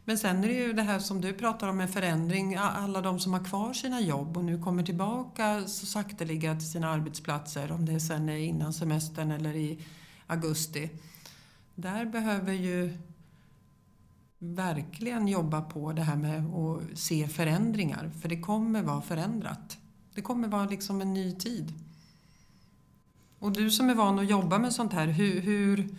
Men 0.07 0.17
sen 0.17 0.43
är 0.43 0.47
det 0.47 0.53
ju 0.53 0.73
det 0.73 0.81
här 0.81 0.99
som 0.99 1.21
du 1.21 1.33
pratar 1.33 1.67
om 1.67 1.77
med 1.77 1.89
förändring. 1.89 2.55
Alla 2.55 3.01
de 3.01 3.19
som 3.19 3.33
har 3.33 3.43
kvar 3.43 3.73
sina 3.73 4.01
jobb 4.01 4.37
och 4.37 4.45
nu 4.45 4.61
kommer 4.61 4.83
tillbaka 4.83 5.67
så 5.67 5.85
sakteliga 5.85 6.55
till 6.55 6.71
sina 6.71 6.89
arbetsplatser. 6.89 7.71
Om 7.71 7.85
det 7.85 7.99
sen 7.99 8.29
är 8.29 8.37
innan 8.37 8.73
semestern 8.73 9.31
eller 9.31 9.55
i 9.55 9.79
augusti. 10.27 10.89
Där 11.75 12.05
behöver 12.05 12.53
ju 12.53 12.97
verkligen 14.39 15.27
jobba 15.27 15.61
på 15.61 15.93
det 15.93 16.01
här 16.01 16.15
med 16.15 16.45
att 16.45 16.97
se 16.99 17.27
förändringar. 17.27 18.11
För 18.21 18.29
det 18.29 18.39
kommer 18.39 18.81
vara 18.81 19.01
förändrat. 19.01 19.77
Det 20.15 20.21
kommer 20.21 20.47
vara 20.47 20.65
liksom 20.65 21.01
en 21.01 21.13
ny 21.13 21.35
tid. 21.35 21.73
Och 23.39 23.51
du 23.51 23.71
som 23.71 23.89
är 23.89 23.95
van 23.95 24.19
att 24.19 24.29
jobba 24.29 24.59
med 24.59 24.73
sånt 24.73 24.93
här, 24.93 25.07
hur, 25.07 25.41
hur, 25.41 25.89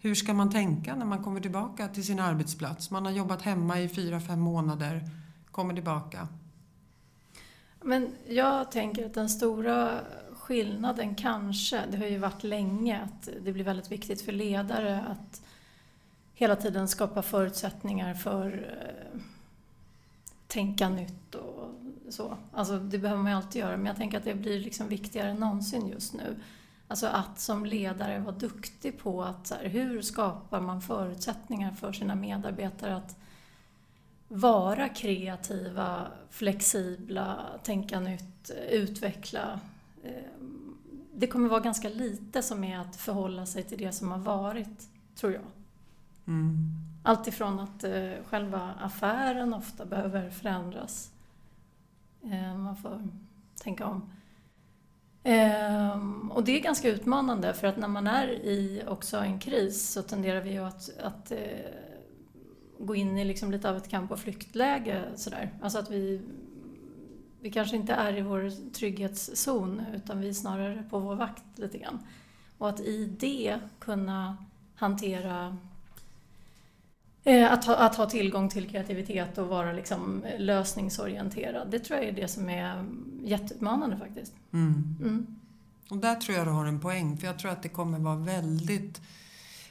hur 0.00 0.14
ska 0.14 0.34
man 0.34 0.50
tänka 0.50 0.96
när 0.96 1.06
man 1.06 1.24
kommer 1.24 1.40
tillbaka 1.40 1.88
till 1.88 2.04
sin 2.04 2.20
arbetsplats? 2.20 2.90
Man 2.90 3.04
har 3.04 3.12
jobbat 3.12 3.42
hemma 3.42 3.80
i 3.80 3.88
fyra, 3.88 4.20
fem 4.20 4.40
månader, 4.40 5.10
kommer 5.50 5.74
tillbaka. 5.74 6.28
Men 7.82 8.14
jag 8.28 8.70
tänker 8.70 9.06
att 9.06 9.14
den 9.14 9.28
stora 9.28 10.00
skillnaden 10.32 11.14
kanske, 11.14 11.82
det 11.90 11.96
har 11.96 12.06
ju 12.06 12.18
varit 12.18 12.44
länge, 12.44 13.02
att 13.02 13.28
det 13.44 13.52
blir 13.52 13.64
väldigt 13.64 13.92
viktigt 13.92 14.22
för 14.22 14.32
ledare 14.32 15.04
att 15.08 15.42
hela 16.34 16.56
tiden 16.56 16.88
skapa 16.88 17.22
förutsättningar 17.22 18.14
för 18.14 18.76
eh, 18.80 19.20
tänka 20.46 20.88
nytt 20.88 21.34
och 21.34 21.74
så. 22.08 22.36
Alltså 22.52 22.78
det 22.78 22.98
behöver 22.98 23.22
man 23.22 23.32
ju 23.32 23.36
alltid 23.36 23.60
göra, 23.60 23.76
men 23.76 23.86
jag 23.86 23.96
tänker 23.96 24.18
att 24.18 24.24
det 24.24 24.34
blir 24.34 24.60
liksom 24.60 24.88
viktigare 24.88 25.30
än 25.30 25.36
någonsin 25.36 25.88
just 25.88 26.14
nu. 26.14 26.36
Alltså 26.88 27.06
att 27.06 27.40
som 27.40 27.66
ledare 27.66 28.18
vara 28.18 28.34
duktig 28.34 28.98
på 28.98 29.22
att 29.22 29.46
så 29.46 29.54
här, 29.54 29.68
hur 29.68 30.02
skapar 30.02 30.60
man 30.60 30.82
förutsättningar 30.82 31.72
för 31.72 31.92
sina 31.92 32.14
medarbetare 32.14 32.96
att 32.96 33.16
vara 34.28 34.88
kreativa, 34.88 36.06
flexibla, 36.30 37.46
tänka 37.62 38.00
nytt, 38.00 38.50
utveckla. 38.70 39.60
Eh, 40.04 40.12
det 41.14 41.26
kommer 41.26 41.48
vara 41.48 41.60
ganska 41.60 41.88
lite 41.88 42.42
som 42.42 42.64
är 42.64 42.78
att 42.78 42.96
förhålla 42.96 43.46
sig 43.46 43.62
till 43.62 43.78
det 43.78 43.92
som 43.92 44.10
har 44.10 44.18
varit, 44.18 44.88
tror 45.14 45.32
jag. 45.32 45.42
Mm. 46.26 46.56
Allt 47.02 47.26
ifrån 47.26 47.60
att 47.60 47.84
eh, 47.84 48.12
själva 48.26 48.74
affären 48.80 49.54
ofta 49.54 49.84
behöver 49.84 50.30
förändras. 50.30 51.10
Eh, 52.22 52.56
man 52.56 52.76
får 52.76 53.08
tänka 53.62 53.86
om. 53.86 54.10
Ehm, 55.28 56.30
och 56.30 56.44
det 56.44 56.56
är 56.56 56.60
ganska 56.60 56.88
utmanande 56.88 57.54
för 57.54 57.66
att 57.66 57.76
när 57.76 57.88
man 57.88 58.06
är 58.06 58.28
i 58.28 58.82
också 58.86 59.16
en 59.16 59.38
kris 59.38 59.90
så 59.90 60.02
tenderar 60.02 60.40
vi 60.40 60.52
ju 60.52 60.64
att, 60.64 60.90
att 61.02 61.32
eh, 61.32 61.38
gå 62.78 62.94
in 62.94 63.18
i 63.18 63.24
liksom 63.24 63.52
lite 63.52 63.70
av 63.70 63.76
ett 63.76 63.88
kamp 63.88 64.10
och 64.10 64.18
flyktläge. 64.18 65.02
Sådär. 65.16 65.50
Alltså 65.62 65.78
att 65.78 65.90
vi, 65.90 66.20
vi 67.40 67.50
kanske 67.50 67.76
inte 67.76 67.92
är 67.92 68.16
i 68.16 68.20
vår 68.20 68.72
trygghetszon 68.72 69.82
utan 69.94 70.20
vi 70.20 70.28
är 70.28 70.32
snarare 70.32 70.84
på 70.90 70.98
vår 70.98 71.14
vakt 71.14 71.58
lite 71.58 71.78
grann. 71.78 71.98
Och 72.58 72.68
att 72.68 72.80
i 72.80 73.04
det 73.18 73.58
kunna 73.78 74.36
hantera 74.74 75.56
eh, 77.24 77.52
att 77.52 77.64
ha, 77.64 77.76
att 77.76 77.96
ha 77.96 78.06
tillgång 78.06 78.48
till 78.48 78.68
kreativitet 78.68 79.38
och 79.38 79.46
vara 79.46 79.72
liksom 79.72 80.24
eh, 80.24 80.40
lösningsorienterad. 80.40 81.70
Det 81.70 81.78
tror 81.78 81.98
jag 81.98 82.08
är 82.08 82.12
det 82.12 82.28
som 82.28 82.48
är 82.48 82.84
jätteutmanande 83.26 83.96
faktiskt. 83.96 84.32
Mm. 84.52 84.96
Mm. 85.00 85.26
Och 85.90 85.96
där 85.96 86.14
tror 86.14 86.38
jag 86.38 86.46
du 86.46 86.50
har 86.50 86.66
en 86.66 86.80
poäng, 86.80 87.16
för 87.16 87.26
jag 87.26 87.38
tror 87.38 87.50
att 87.50 87.62
det 87.62 87.68
kommer 87.68 87.98
vara 87.98 88.16
väldigt 88.16 89.00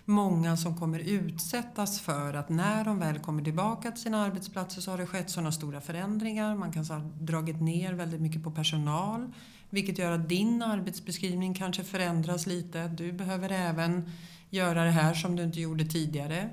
många 0.05 0.57
som 0.57 0.77
kommer 0.77 0.99
utsättas 0.99 2.01
för 2.01 2.33
att 2.33 2.49
när 2.49 2.85
de 2.85 2.99
väl 2.99 3.19
kommer 3.19 3.43
tillbaka 3.43 3.91
till 3.91 4.01
sina 4.01 4.23
arbetsplatser 4.23 4.81
så 4.81 4.91
har 4.91 4.97
det 4.97 5.05
skett 5.05 5.29
sådana 5.29 5.51
stora 5.51 5.81
förändringar. 5.81 6.55
Man 6.55 6.71
kan 6.71 6.85
ha 6.85 6.99
dragit 7.19 7.61
ner 7.61 7.93
väldigt 7.93 8.21
mycket 8.21 8.43
på 8.43 8.51
personal 8.51 9.31
vilket 9.69 9.97
gör 9.97 10.11
att 10.11 10.29
din 10.29 10.61
arbetsbeskrivning 10.61 11.53
kanske 11.53 11.83
förändras 11.83 12.47
lite. 12.47 12.87
Du 12.87 13.11
behöver 13.11 13.49
även 13.49 14.09
göra 14.49 14.83
det 14.83 14.91
här 14.91 15.13
som 15.13 15.35
du 15.35 15.43
inte 15.43 15.59
gjorde 15.59 15.85
tidigare. 15.85 16.49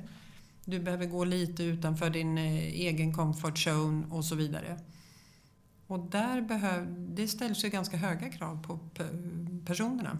Du 0.64 0.78
behöver 0.78 1.06
gå 1.06 1.24
lite 1.24 1.62
utanför 1.62 2.10
din 2.10 2.38
eh, 2.38 2.64
egen 2.64 3.14
comfort 3.14 3.66
zone 3.66 4.06
och 4.10 4.24
så 4.24 4.34
vidare. 4.34 4.78
Och 5.92 6.00
där 6.00 6.40
behöv, 6.40 6.96
det 7.14 7.28
ställs 7.28 7.64
ju 7.64 7.68
ganska 7.68 7.96
höga 7.96 8.28
krav 8.28 8.62
på 8.62 8.78
personerna 9.66 10.18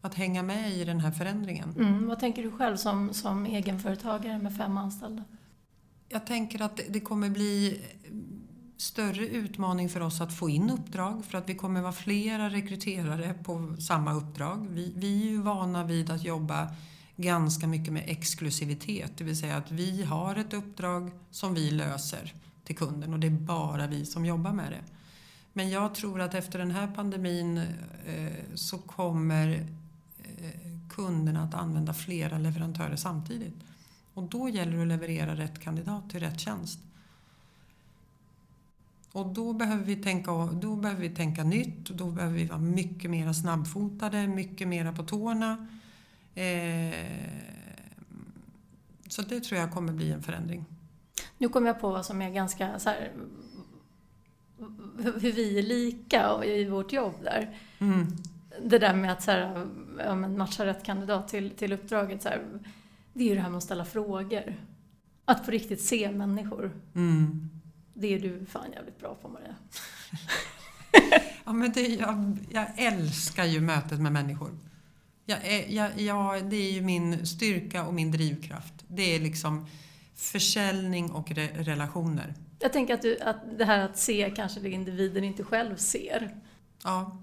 att 0.00 0.14
hänga 0.14 0.42
med 0.42 0.72
i 0.72 0.84
den 0.84 1.00
här 1.00 1.10
förändringen. 1.10 1.74
Mm, 1.78 2.06
vad 2.06 2.20
tänker 2.20 2.42
du 2.42 2.50
själv 2.50 2.76
som, 2.76 3.14
som 3.14 3.46
egenföretagare 3.46 4.38
med 4.38 4.56
fem 4.56 4.78
anställda? 4.78 5.24
Jag 6.08 6.26
tänker 6.26 6.62
att 6.62 6.80
det 6.88 7.00
kommer 7.00 7.30
bli 7.30 7.80
större 8.76 9.26
utmaning 9.26 9.88
för 9.88 10.00
oss 10.00 10.20
att 10.20 10.38
få 10.38 10.50
in 10.50 10.70
uppdrag 10.70 11.24
för 11.24 11.38
att 11.38 11.48
vi 11.48 11.54
kommer 11.54 11.82
vara 11.82 11.92
flera 11.92 12.50
rekryterare 12.50 13.34
på 13.44 13.76
samma 13.80 14.12
uppdrag. 14.12 14.66
Vi, 14.70 14.92
vi 14.96 15.22
är 15.22 15.30
ju 15.30 15.42
vana 15.42 15.84
vid 15.84 16.10
att 16.10 16.24
jobba 16.24 16.68
ganska 17.16 17.66
mycket 17.66 17.92
med 17.92 18.04
exklusivitet, 18.06 19.12
det 19.16 19.24
vill 19.24 19.38
säga 19.38 19.56
att 19.56 19.70
vi 19.70 20.02
har 20.02 20.36
ett 20.36 20.54
uppdrag 20.54 21.10
som 21.30 21.54
vi 21.54 21.70
löser 21.70 22.34
till 22.64 22.76
kunden 22.76 23.12
och 23.12 23.20
det 23.20 23.26
är 23.26 23.30
bara 23.30 23.86
vi 23.86 24.06
som 24.06 24.24
jobbar 24.24 24.52
med 24.52 24.72
det. 24.72 24.82
Men 25.52 25.70
jag 25.70 25.94
tror 25.94 26.20
att 26.20 26.34
efter 26.34 26.58
den 26.58 26.70
här 26.70 26.86
pandemin 26.86 27.58
eh, 28.06 28.32
så 28.54 28.78
kommer 28.78 29.66
eh, 30.22 30.50
kunderna 30.90 31.42
att 31.42 31.54
använda 31.54 31.94
flera 31.94 32.38
leverantörer 32.38 32.96
samtidigt. 32.96 33.54
Och 34.14 34.22
då 34.22 34.48
gäller 34.48 34.76
det 34.76 34.82
att 34.82 34.88
leverera 34.88 35.36
rätt 35.36 35.60
kandidat 35.60 36.10
till 36.10 36.20
rätt 36.20 36.40
tjänst. 36.40 36.78
Och 39.12 39.26
då 39.26 39.52
behöver 39.52 39.84
vi 39.84 39.96
tänka, 39.96 40.32
då 40.46 40.76
behöver 40.76 41.02
vi 41.02 41.10
tänka 41.10 41.44
nytt, 41.44 41.88
då 41.88 42.10
behöver 42.10 42.34
vi 42.34 42.46
vara 42.46 42.58
mycket 42.58 43.10
mer 43.10 43.32
snabbfotade, 43.32 44.26
mycket 44.26 44.68
mer 44.68 44.92
på 44.92 45.02
tårna. 45.02 45.68
Eh, 46.34 46.94
så 49.08 49.22
det 49.22 49.40
tror 49.40 49.60
jag 49.60 49.72
kommer 49.72 49.92
bli 49.92 50.12
en 50.12 50.22
förändring. 50.22 50.64
Nu 51.38 51.48
kommer 51.48 51.66
jag 51.66 51.80
på 51.80 51.90
vad 51.90 52.06
som 52.06 52.22
är 52.22 52.30
ganska 52.30 52.78
så 52.78 52.90
här, 52.90 53.12
hur 54.98 55.32
vi 55.32 55.58
är 55.58 55.62
lika 55.62 56.44
i 56.44 56.64
vårt 56.64 56.92
jobb 56.92 57.14
där. 57.22 57.56
Mm 57.78 58.06
det 58.62 58.78
där 58.78 58.94
med 58.94 59.12
att 59.12 59.22
så 59.22 59.30
här, 59.30 59.66
ja, 59.98 60.14
matcha 60.14 60.66
rätt 60.66 60.84
kandidat 60.84 61.28
till, 61.28 61.50
till 61.50 61.72
uppdraget. 61.72 62.22
Så 62.22 62.28
här, 62.28 62.42
det 63.12 63.24
är 63.24 63.28
ju 63.28 63.34
det 63.34 63.40
här 63.40 63.48
med 63.48 63.56
att 63.56 63.64
ställa 63.64 63.84
frågor. 63.84 64.56
Att 65.24 65.44
på 65.44 65.50
riktigt 65.50 65.82
se 65.82 66.10
människor. 66.10 66.72
Mm. 66.94 67.50
Det 67.94 68.14
är 68.14 68.18
du 68.18 68.46
fan 68.46 68.72
jävligt 68.72 69.00
bra 69.00 69.14
på 69.14 69.28
Maria. 69.28 69.54
ja, 71.44 71.52
men 71.52 71.72
det, 71.72 71.80
jag, 71.80 72.38
jag 72.50 72.66
älskar 72.76 73.44
ju 73.44 73.60
mötet 73.60 74.00
med 74.00 74.12
människor. 74.12 74.50
Jag, 75.24 75.70
jag, 75.70 76.00
jag, 76.00 76.50
det 76.50 76.56
är 76.56 76.72
ju 76.72 76.82
min 76.82 77.26
styrka 77.26 77.86
och 77.86 77.94
min 77.94 78.10
drivkraft. 78.10 78.74
Det 78.88 79.02
är 79.02 79.20
liksom 79.20 79.66
försäljning 80.14 81.10
och 81.10 81.30
re, 81.30 81.48
relationer. 81.54 82.34
Jag 82.58 82.72
tänker 82.72 82.94
att, 82.94 83.02
du, 83.02 83.20
att 83.20 83.58
det 83.58 83.64
här 83.64 83.78
att 83.78 83.98
se 83.98 84.32
kanske 84.36 84.60
det 84.60 84.70
individen 84.70 85.24
inte 85.24 85.44
själv 85.44 85.76
ser. 85.76 86.36
Ja. 86.84 87.18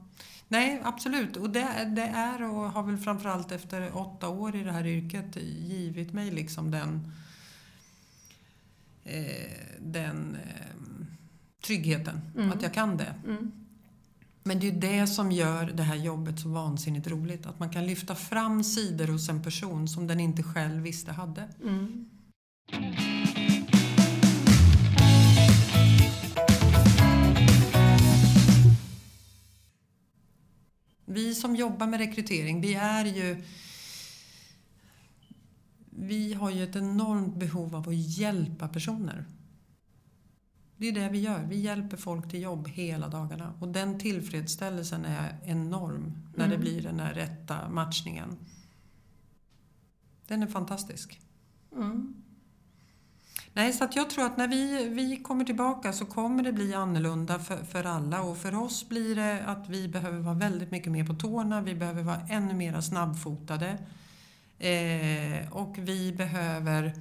Nej, 0.47 0.81
absolut. 0.83 1.37
Och 1.37 1.49
det, 1.49 1.91
det, 1.95 2.01
är 2.01 2.43
och 2.43 2.71
har 2.71 2.83
väl 2.83 2.97
framförallt 2.97 3.51
efter 3.51 3.97
åtta 3.97 4.29
år 4.29 4.55
i 4.55 4.63
det 4.63 4.71
här 4.71 4.87
yrket 4.87 5.35
givit 5.67 6.13
mig 6.13 6.31
liksom 6.31 6.71
den, 6.71 7.11
eh, 9.03 9.51
den 9.79 10.35
eh, 10.35 11.05
tryggheten, 11.65 12.21
mm. 12.37 12.51
att 12.51 12.61
jag 12.61 12.73
kan 12.73 12.97
det. 12.97 13.13
Mm. 13.27 13.51
Men 14.43 14.59
det 14.59 14.67
är 14.67 14.71
det 14.71 15.07
som 15.07 15.31
gör 15.31 15.65
det 15.65 15.83
här 15.83 15.95
jobbet 15.95 16.39
så 16.39 16.49
vansinnigt 16.49 17.07
roligt. 17.07 17.45
Att 17.45 17.59
man 17.59 17.69
kan 17.69 17.87
lyfta 17.87 18.15
fram 18.15 18.63
sidor 18.63 19.07
hos 19.07 19.29
en 19.29 19.43
person 19.43 19.87
som 19.87 20.07
den 20.07 20.19
inte 20.19 20.43
själv 20.43 20.83
visste 20.83 21.11
hade. 21.11 21.49
Mm. 21.63 22.09
Vi 31.05 31.35
som 31.35 31.55
jobbar 31.55 31.87
med 31.87 31.99
rekrytering, 31.99 32.61
vi 32.61 32.73
är 32.73 33.05
ju... 33.05 33.43
Vi 35.89 36.33
har 36.33 36.49
ju 36.51 36.63
ett 36.63 36.75
enormt 36.75 37.35
behov 37.35 37.75
av 37.75 37.89
att 37.89 37.95
hjälpa 37.95 38.67
personer. 38.67 39.25
Det 40.77 40.87
är 40.87 40.91
det 40.91 41.09
vi 41.09 41.19
gör. 41.19 41.43
Vi 41.43 41.59
hjälper 41.59 41.97
folk 41.97 42.29
till 42.29 42.41
jobb 42.41 42.67
hela 42.67 43.07
dagarna. 43.07 43.53
Och 43.59 43.67
den 43.67 43.99
tillfredsställelsen 43.99 45.05
är 45.05 45.37
enorm 45.43 46.17
när 46.35 46.45
mm. 46.45 46.49
det 46.49 46.57
blir 46.57 46.81
den 46.81 46.99
här 46.99 47.13
rätta 47.13 47.69
matchningen. 47.69 48.37
Den 50.27 50.43
är 50.43 50.47
fantastisk. 50.47 51.21
Mm. 51.75 52.20
Nej, 53.53 53.73
så 53.73 53.83
att 53.83 53.95
jag 53.95 54.09
tror 54.09 54.25
att 54.25 54.37
när 54.37 54.47
vi, 54.47 54.89
vi 54.89 55.17
kommer 55.17 55.45
tillbaka 55.45 55.93
så 55.93 56.05
kommer 56.05 56.43
det 56.43 56.53
bli 56.53 56.73
annorlunda 56.73 57.39
för, 57.39 57.57
för 57.57 57.83
alla 57.83 58.21
och 58.21 58.37
för 58.37 58.55
oss 58.55 58.89
blir 58.89 59.15
det 59.15 59.43
att 59.45 59.69
vi 59.69 59.87
behöver 59.87 60.19
vara 60.19 60.35
väldigt 60.35 60.71
mycket 60.71 60.91
mer 60.91 61.05
på 61.05 61.13
tårna, 61.13 61.61
vi 61.61 61.75
behöver 61.75 62.03
vara 62.03 62.21
ännu 62.29 62.53
mer 62.53 62.81
snabbfotade 62.81 63.77
eh, 64.59 65.53
och 65.53 65.77
vi 65.77 66.13
behöver 66.13 66.93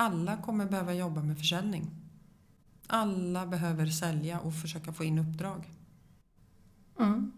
Alla 0.00 0.36
kommer 0.36 0.66
behöva 0.66 0.94
jobba 0.94 1.22
med 1.22 1.38
försäljning. 1.38 1.90
Alla 2.86 3.46
behöver 3.46 3.86
sälja 3.86 4.40
och 4.40 4.54
försöka 4.54 4.92
få 4.92 5.04
in 5.04 5.18
uppdrag. 5.18 5.68
Mm. 6.98 7.37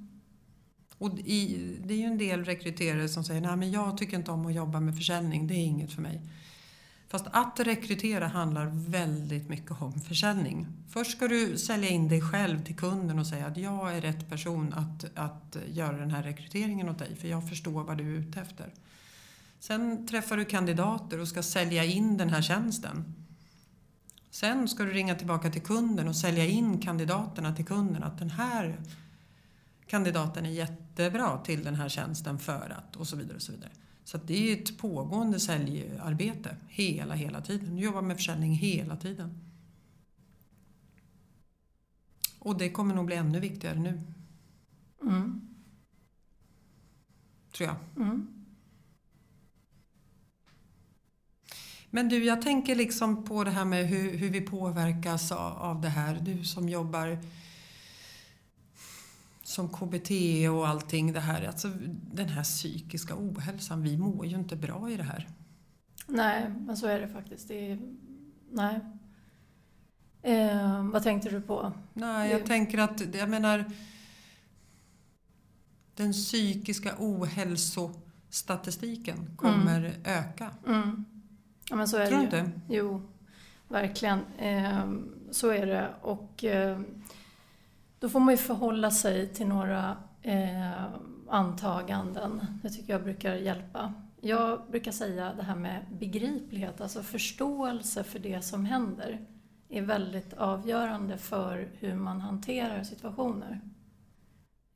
Och 1.01 1.19
i, 1.19 1.77
det 1.85 1.95
är 1.95 1.99
ju 1.99 2.05
en 2.05 2.19
del 2.19 2.45
rekryterare 2.45 3.09
som 3.09 3.25
säger 3.25 3.41
nej 3.41 3.57
men 3.57 3.71
jag 3.71 3.99
tycker 3.99 4.17
inte 4.17 4.31
om 4.31 4.47
att 4.47 4.55
jobba 4.55 4.81
med 4.81 4.97
försäljning, 4.97 5.47
det 5.47 5.55
är 5.55 5.65
inget 5.65 5.93
för 5.93 6.03
mig. 6.03 6.21
Fast 7.09 7.27
att 7.33 7.61
rekrytera 7.61 8.29
handlar 8.29 8.67
väldigt 8.91 9.49
mycket 9.49 9.83
om 9.83 10.01
försäljning. 10.01 10.67
Först 10.89 11.11
ska 11.11 11.29
du 11.29 11.59
sälja 11.59 11.89
in 11.89 12.09
dig 12.09 12.21
själv 12.21 12.65
till 12.65 12.77
kunden 12.77 13.19
och 13.19 13.27
säga 13.27 13.47
att 13.47 13.57
jag 13.57 13.97
är 13.97 14.01
rätt 14.01 14.29
person 14.29 14.75
att, 14.75 15.19
att 15.19 15.57
göra 15.73 15.97
den 15.97 16.11
här 16.11 16.23
rekryteringen 16.23 16.89
åt 16.89 16.99
dig 16.99 17.17
för 17.17 17.29
jag 17.29 17.49
förstår 17.49 17.85
vad 17.85 17.99
du 17.99 18.17
är 18.17 18.19
ute 18.19 18.41
efter. 18.41 18.73
Sen 19.61 20.07
träffar 20.07 20.37
du 20.37 20.45
kandidater 20.45 21.21
och 21.21 21.29
ska 21.29 21.43
sälja 21.43 21.85
in 21.85 22.17
den 22.17 22.31
här 22.31 22.43
tjänsten. 22.43 23.15
Sen 24.31 24.69
ska 24.69 24.85
du 24.85 24.93
ringa 24.93 25.15
tillbaka 25.15 25.51
till 25.51 25.63
kunden 25.63 26.09
och 26.09 26.17
sälja 26.17 26.47
in 26.47 26.79
kandidaterna 26.79 27.55
till 27.55 27.65
kunden 27.65 28.03
att 28.03 28.19
den 28.19 28.31
här 28.31 28.79
kandidaten 29.91 30.47
är 30.47 30.51
jättebra 30.51 31.39
till 31.39 31.65
den 31.65 31.75
här 31.75 31.89
tjänsten 31.89 32.39
för 32.39 32.71
att 32.71 32.97
och 32.97 33.09
så 33.09 33.17
vidare. 33.17 33.37
Och 33.37 33.43
så 33.43 33.53
vidare. 33.53 33.71
Så 34.05 34.19
det 34.19 34.35
är 34.35 34.41
ju 34.41 34.63
ett 34.63 34.79
pågående 34.79 35.41
säljarbete 35.41 36.57
hela, 36.69 37.15
hela 37.15 37.41
tiden. 37.41 37.77
Du 37.77 37.83
jobbar 37.83 38.03
med 38.03 38.17
försäljning 38.17 38.53
hela 38.53 38.97
tiden. 38.97 39.39
Och 42.39 42.59
det 42.59 42.71
kommer 42.71 42.95
nog 42.95 43.07
bli 43.07 43.17
ännu 43.17 43.41
viktigare 43.41 43.79
nu. 43.79 44.03
Mm. 45.03 45.41
Tror 47.53 47.69
jag. 47.69 47.77
Mm. 47.97 48.45
Men 51.91 52.09
du, 52.09 52.25
jag 52.25 52.43
tänker 52.43 52.75
liksom 52.75 53.25
på 53.25 53.45
det 53.45 53.51
här 53.51 53.65
med 53.65 53.87
hur, 53.87 54.17
hur 54.17 54.31
vi 54.31 54.41
påverkas 54.41 55.33
av, 55.33 55.53
av 55.53 55.81
det 55.81 55.89
här. 55.89 56.21
Du 56.21 56.45
som 56.45 56.69
jobbar 56.69 57.19
som 59.51 59.69
KBT 59.69 60.11
och 60.51 60.69
allting 60.69 61.13
det 61.13 61.21
här. 61.21 61.47
Alltså 61.47 61.69
den 62.13 62.29
här 62.29 62.43
psykiska 62.43 63.15
ohälsan. 63.17 63.83
Vi 63.83 63.97
mår 63.97 64.27
ju 64.27 64.37
inte 64.37 64.57
bra 64.57 64.91
i 64.91 64.97
det 64.97 65.03
här. 65.03 65.29
Nej, 66.07 66.49
men 66.49 66.77
så 66.77 66.87
är 66.87 67.01
det 67.01 67.09
faktiskt. 67.09 67.49
Det 67.49 67.71
är, 67.71 67.79
nej. 68.51 68.81
Eh, 70.23 70.85
vad 70.85 71.03
tänkte 71.03 71.31
du 71.31 71.41
på? 71.41 71.73
Nej, 71.93 72.31
jag 72.31 72.47
tänker 72.47 72.79
att, 72.79 73.15
jag 73.15 73.31
menar 73.31 73.65
den 75.95 76.13
psykiska 76.13 76.95
ohälsostatistiken 76.99 79.37
kommer 79.37 79.95
öka. 80.05 80.51
Mm. 80.67 81.05
Ja, 81.71 81.77
men 81.77 81.89
så 81.89 81.97
är 81.97 82.07
Tror 82.07 82.19
du 82.19 82.27
det 82.27 82.39
inte? 82.39 82.61
Jo, 82.69 83.03
verkligen. 83.69 84.19
Eh, 84.39 84.93
så 85.31 85.49
är 85.49 85.67
det. 85.67 85.89
Och 86.03 86.45
eh, 86.45 86.81
då 88.01 88.09
får 88.09 88.21
man 88.21 88.35
ju 88.35 88.39
förhålla 88.39 88.91
sig 88.91 89.29
till 89.29 89.47
några 89.47 89.97
eh, 90.23 90.85
antaganden. 91.29 92.47
Det 92.63 92.71
tycker 92.71 92.93
jag 92.93 93.03
brukar 93.03 93.35
hjälpa. 93.35 93.95
Jag 94.21 94.61
brukar 94.71 94.93
säga 94.93 95.35
det 95.35 95.43
här 95.43 95.57
med 95.57 95.87
begriplighet, 96.01 96.81
alltså 96.81 97.03
förståelse 97.03 98.05
för 98.05 98.19
det 98.19 98.43
som 98.43 98.65
händer 98.65 99.27
är 99.69 99.83
väldigt 99.83 100.33
avgörande 100.33 101.19
för 101.19 101.69
hur 101.79 101.95
man 101.95 102.21
hanterar 102.21 102.83
situationer. 102.83 103.61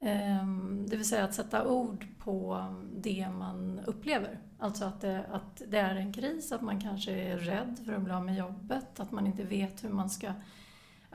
Ehm, 0.01 0.87
det 0.89 0.97
vill 0.97 1.09
säga 1.09 1.25
att 1.25 1.35
sätta 1.35 1.67
ord 1.67 2.07
på 2.19 2.67
det 2.97 3.29
man 3.39 3.81
upplever. 3.87 4.39
Alltså 4.59 4.85
att 4.85 5.01
det, 5.01 5.25
att 5.33 5.63
det 5.69 5.79
är 5.79 5.95
en 5.95 6.13
kris, 6.13 6.53
att 6.53 6.63
man 6.63 6.81
kanske 6.81 7.13
är 7.13 7.39
rädd 7.39 7.79
för 7.85 7.93
att 7.93 8.03
bli 8.03 8.13
av 8.13 8.25
med 8.25 8.37
jobbet, 8.37 9.01
att 9.01 9.13
man 9.13 9.27
inte 9.27 9.45
vet 9.45 9.85
hur 9.85 9.89
man 9.89 10.11
ska 10.11 10.33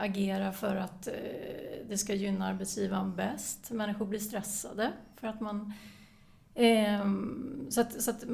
agera 0.00 0.52
för 0.52 0.76
att 0.76 1.06
eh, 1.06 1.14
det 1.88 1.98
ska 1.98 2.14
gynna 2.14 2.46
arbetsgivaren 2.46 3.16
bäst. 3.16 3.70
Människor 3.70 4.06
blir 4.06 4.18
stressade 4.20 4.92
för 5.16 5.26
att 5.28 5.40
man... 5.40 5.72
Eh, 6.54 7.06
Så 7.68 7.80
att, 7.80 8.02
så 8.02 8.10
att, 8.10 8.24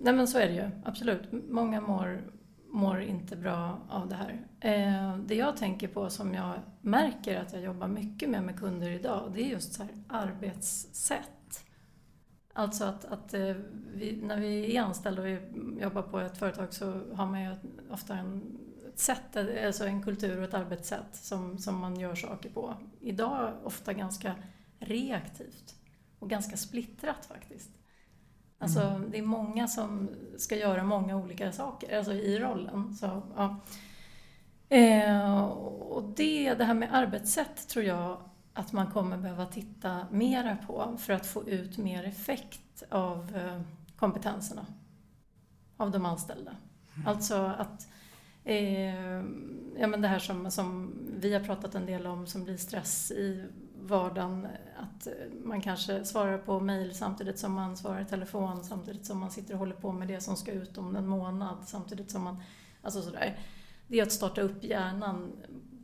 nej 0.00 0.14
men 0.14 0.28
så 0.28 0.38
är 0.38 0.46
det 0.48 0.54
ju, 0.54 0.70
absolut. 0.84 1.22
Många 1.48 1.80
mår, 1.80 2.22
mår 2.68 3.00
inte 3.02 3.36
bra 3.36 3.78
av 3.88 4.08
det 4.08 4.14
här. 4.14 4.46
Eh, 4.60 5.18
Det 5.18 5.34
jag 5.34 5.56
tänker 5.56 5.88
på 5.88 6.10
som 6.10 6.34
jag 6.34 6.54
märker 6.80 7.40
att 7.40 7.52
jag 7.52 7.62
jobbar 7.62 7.88
mycket 7.88 8.30
med 8.30 8.42
med 8.42 8.58
kunder 8.58 8.90
idag, 8.90 9.30
det 9.34 9.40
är 9.42 9.48
just 9.48 9.72
så 9.74 9.82
här 9.82 9.92
arbetssätt. 10.08 11.64
Alltså 12.54 12.84
att, 12.84 13.04
att 13.04 13.34
eh, 13.34 13.56
vi, 13.94 14.18
när 14.22 14.36
vi 14.40 14.76
är 14.76 14.82
anställda 14.82 15.22
och 15.22 15.28
vi 15.28 15.38
jobbar 15.82 16.02
på 16.02 16.20
ett 16.20 16.38
företag 16.38 16.72
så 16.74 16.84
har 17.14 17.26
man 17.26 17.42
ju 17.42 17.54
ofta 17.90 18.14
en, 18.14 18.58
ett 18.92 19.00
sätt, 19.00 19.36
alltså 19.66 19.86
en 19.86 20.02
kultur 20.02 20.38
och 20.38 20.44
ett 20.44 20.54
arbetssätt 20.54 21.14
som, 21.16 21.58
som 21.58 21.78
man 21.78 22.00
gör 22.00 22.14
saker 22.14 22.50
på. 22.50 22.74
Idag 23.00 23.52
ofta 23.64 23.92
ganska 23.92 24.34
reaktivt 24.78 25.74
och 26.18 26.30
ganska 26.30 26.56
splittrat 26.56 27.26
faktiskt. 27.26 27.70
Alltså 28.58 29.00
det 29.10 29.18
är 29.18 29.22
många 29.22 29.68
som 29.68 30.10
ska 30.36 30.56
göra 30.56 30.84
många 30.84 31.16
olika 31.16 31.52
saker 31.52 31.98
alltså 31.98 32.12
i 32.12 32.38
rollen. 32.38 32.94
Så, 32.94 33.22
ja. 33.36 33.60
eh, 34.76 35.42
och 35.44 36.02
det, 36.16 36.54
det 36.54 36.64
här 36.64 36.74
med 36.74 36.94
arbetssätt 36.94 37.68
tror 37.68 37.84
jag 37.84 38.18
att 38.52 38.72
man 38.72 38.90
kommer 38.90 39.16
behöva 39.16 39.46
titta 39.46 40.06
mera 40.10 40.56
på 40.56 40.96
för 40.98 41.12
att 41.12 41.26
få 41.26 41.48
ut 41.48 41.78
mer 41.78 42.04
effekt 42.04 42.82
av 42.90 43.36
eh, 43.36 43.60
kompetenserna 43.96 44.66
av 45.76 45.90
de 45.90 46.06
anställda. 46.06 46.56
Alltså 47.06 47.36
att 47.36 47.88
eh, 48.44 49.24
ja, 49.76 49.86
men 49.86 50.00
det 50.00 50.08
här 50.08 50.18
som, 50.18 50.50
som 50.50 50.94
vi 51.20 51.34
har 51.34 51.40
pratat 51.40 51.74
en 51.74 51.86
del 51.86 52.06
om 52.06 52.26
som 52.26 52.44
blir 52.44 52.56
stress 52.56 53.10
i 53.10 53.44
vardagen. 53.80 54.46
Att 54.76 55.08
man 55.44 55.60
kanske 55.60 56.04
svarar 56.04 56.38
på 56.38 56.60
mejl 56.60 56.94
samtidigt 56.94 57.38
som 57.38 57.52
man 57.52 57.76
svarar 57.76 58.00
i 58.00 58.04
telefon 58.04 58.64
samtidigt 58.64 59.06
som 59.06 59.18
man 59.18 59.30
sitter 59.30 59.54
och 59.54 59.58
håller 59.58 59.74
på 59.74 59.92
med 59.92 60.08
det 60.08 60.20
som 60.20 60.36
ska 60.36 60.52
ut 60.52 60.78
om 60.78 60.96
en 60.96 61.06
månad 61.06 61.56
samtidigt 61.66 62.10
som 62.10 62.22
man... 62.22 62.42
Alltså 62.82 63.02
sådär. 63.02 63.38
Det 63.88 63.98
är 63.98 64.02
att 64.02 64.12
starta 64.12 64.40
upp 64.40 64.64
hjärnan 64.64 65.32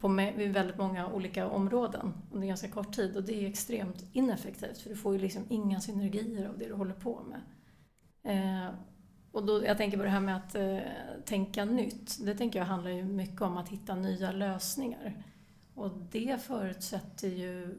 på 0.01 0.09
med, 0.09 0.53
väldigt 0.53 0.79
många 0.79 1.13
olika 1.13 1.49
områden 1.49 2.15
under 2.33 2.47
ganska 2.49 2.69
kort 2.69 2.93
tid 2.93 3.17
och 3.17 3.23
det 3.23 3.45
är 3.45 3.49
extremt 3.49 4.05
ineffektivt 4.13 4.79
för 4.79 4.91
du 4.91 4.97
får 4.97 5.13
ju 5.15 5.21
liksom 5.21 5.45
inga 5.49 5.81
synergier 5.81 6.49
av 6.49 6.59
det 6.59 6.69
du 6.69 6.75
håller 6.75 6.95
på 6.95 7.23
med. 7.23 7.41
Eh, 8.25 8.75
och 9.39 9.47
då, 9.47 9.65
jag 9.65 9.77
tänker 9.77 9.97
på 9.97 10.05
det 10.05 10.11
här 10.11 10.21
med 10.21 10.37
att 10.37 10.55
eh, 10.55 10.79
tänka 11.25 11.65
nytt. 11.65 12.27
Det 12.27 12.35
tänker 12.35 12.59
jag 12.59 12.67
handlar 12.67 12.91
ju 12.91 13.05
mycket 13.05 13.43
om 13.43 13.57
att 13.57 13.69
hitta 13.69 13.95
nya 13.95 14.33
lösningar. 14.33 15.25
Och 15.75 15.91
det 16.11 16.43
förutsätter 16.43 17.29
ju 17.29 17.79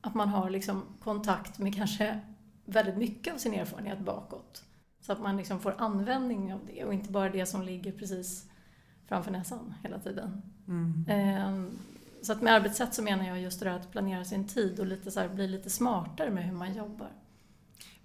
att 0.00 0.14
man 0.14 0.28
har 0.28 0.50
liksom 0.50 0.82
kontakt 1.02 1.58
med 1.58 1.74
kanske 1.74 2.20
väldigt 2.64 2.96
mycket 2.96 3.34
av 3.34 3.38
sin 3.38 3.54
erfarenhet 3.54 3.98
bakåt. 3.98 4.64
Så 5.00 5.12
att 5.12 5.20
man 5.20 5.36
liksom 5.36 5.60
får 5.60 5.74
användning 5.78 6.54
av 6.54 6.60
det 6.66 6.84
och 6.84 6.94
inte 6.94 7.12
bara 7.12 7.30
det 7.30 7.46
som 7.46 7.62
ligger 7.62 7.92
precis 7.92 8.50
framför 9.06 9.30
näsan 9.30 9.74
hela 9.82 9.98
tiden. 9.98 10.42
Mm. 10.68 11.04
Eh, 11.08 11.72
så 12.22 12.32
att 12.32 12.42
med 12.42 12.54
arbetssätt 12.54 12.94
så 12.94 13.02
menar 13.02 13.24
jag 13.24 13.40
just 13.40 13.60
det 13.60 13.66
där 13.66 13.76
att 13.76 13.90
planera 13.90 14.24
sin 14.24 14.48
tid 14.48 14.80
och 14.80 14.86
lite 14.86 15.10
så 15.10 15.20
här, 15.20 15.28
bli 15.28 15.48
lite 15.48 15.70
smartare 15.70 16.30
med 16.30 16.44
hur 16.44 16.52
man 16.52 16.74
jobbar. 16.74 17.10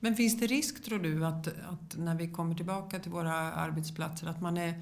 Men 0.06 0.16
finns 0.16 0.40
det 0.40 0.48
risk 0.48 0.84
tror 0.84 1.00
du 1.00 1.26
att, 1.26 1.48
att 1.48 1.98
när 1.98 2.16
vi 2.16 2.28
kommer 2.28 2.56
tillbaka 2.56 3.00
till 3.00 3.12
våra 3.12 3.34
arbetsplatser 3.34 4.28
att 4.28 4.42
man 4.42 4.58
är, 4.58 4.82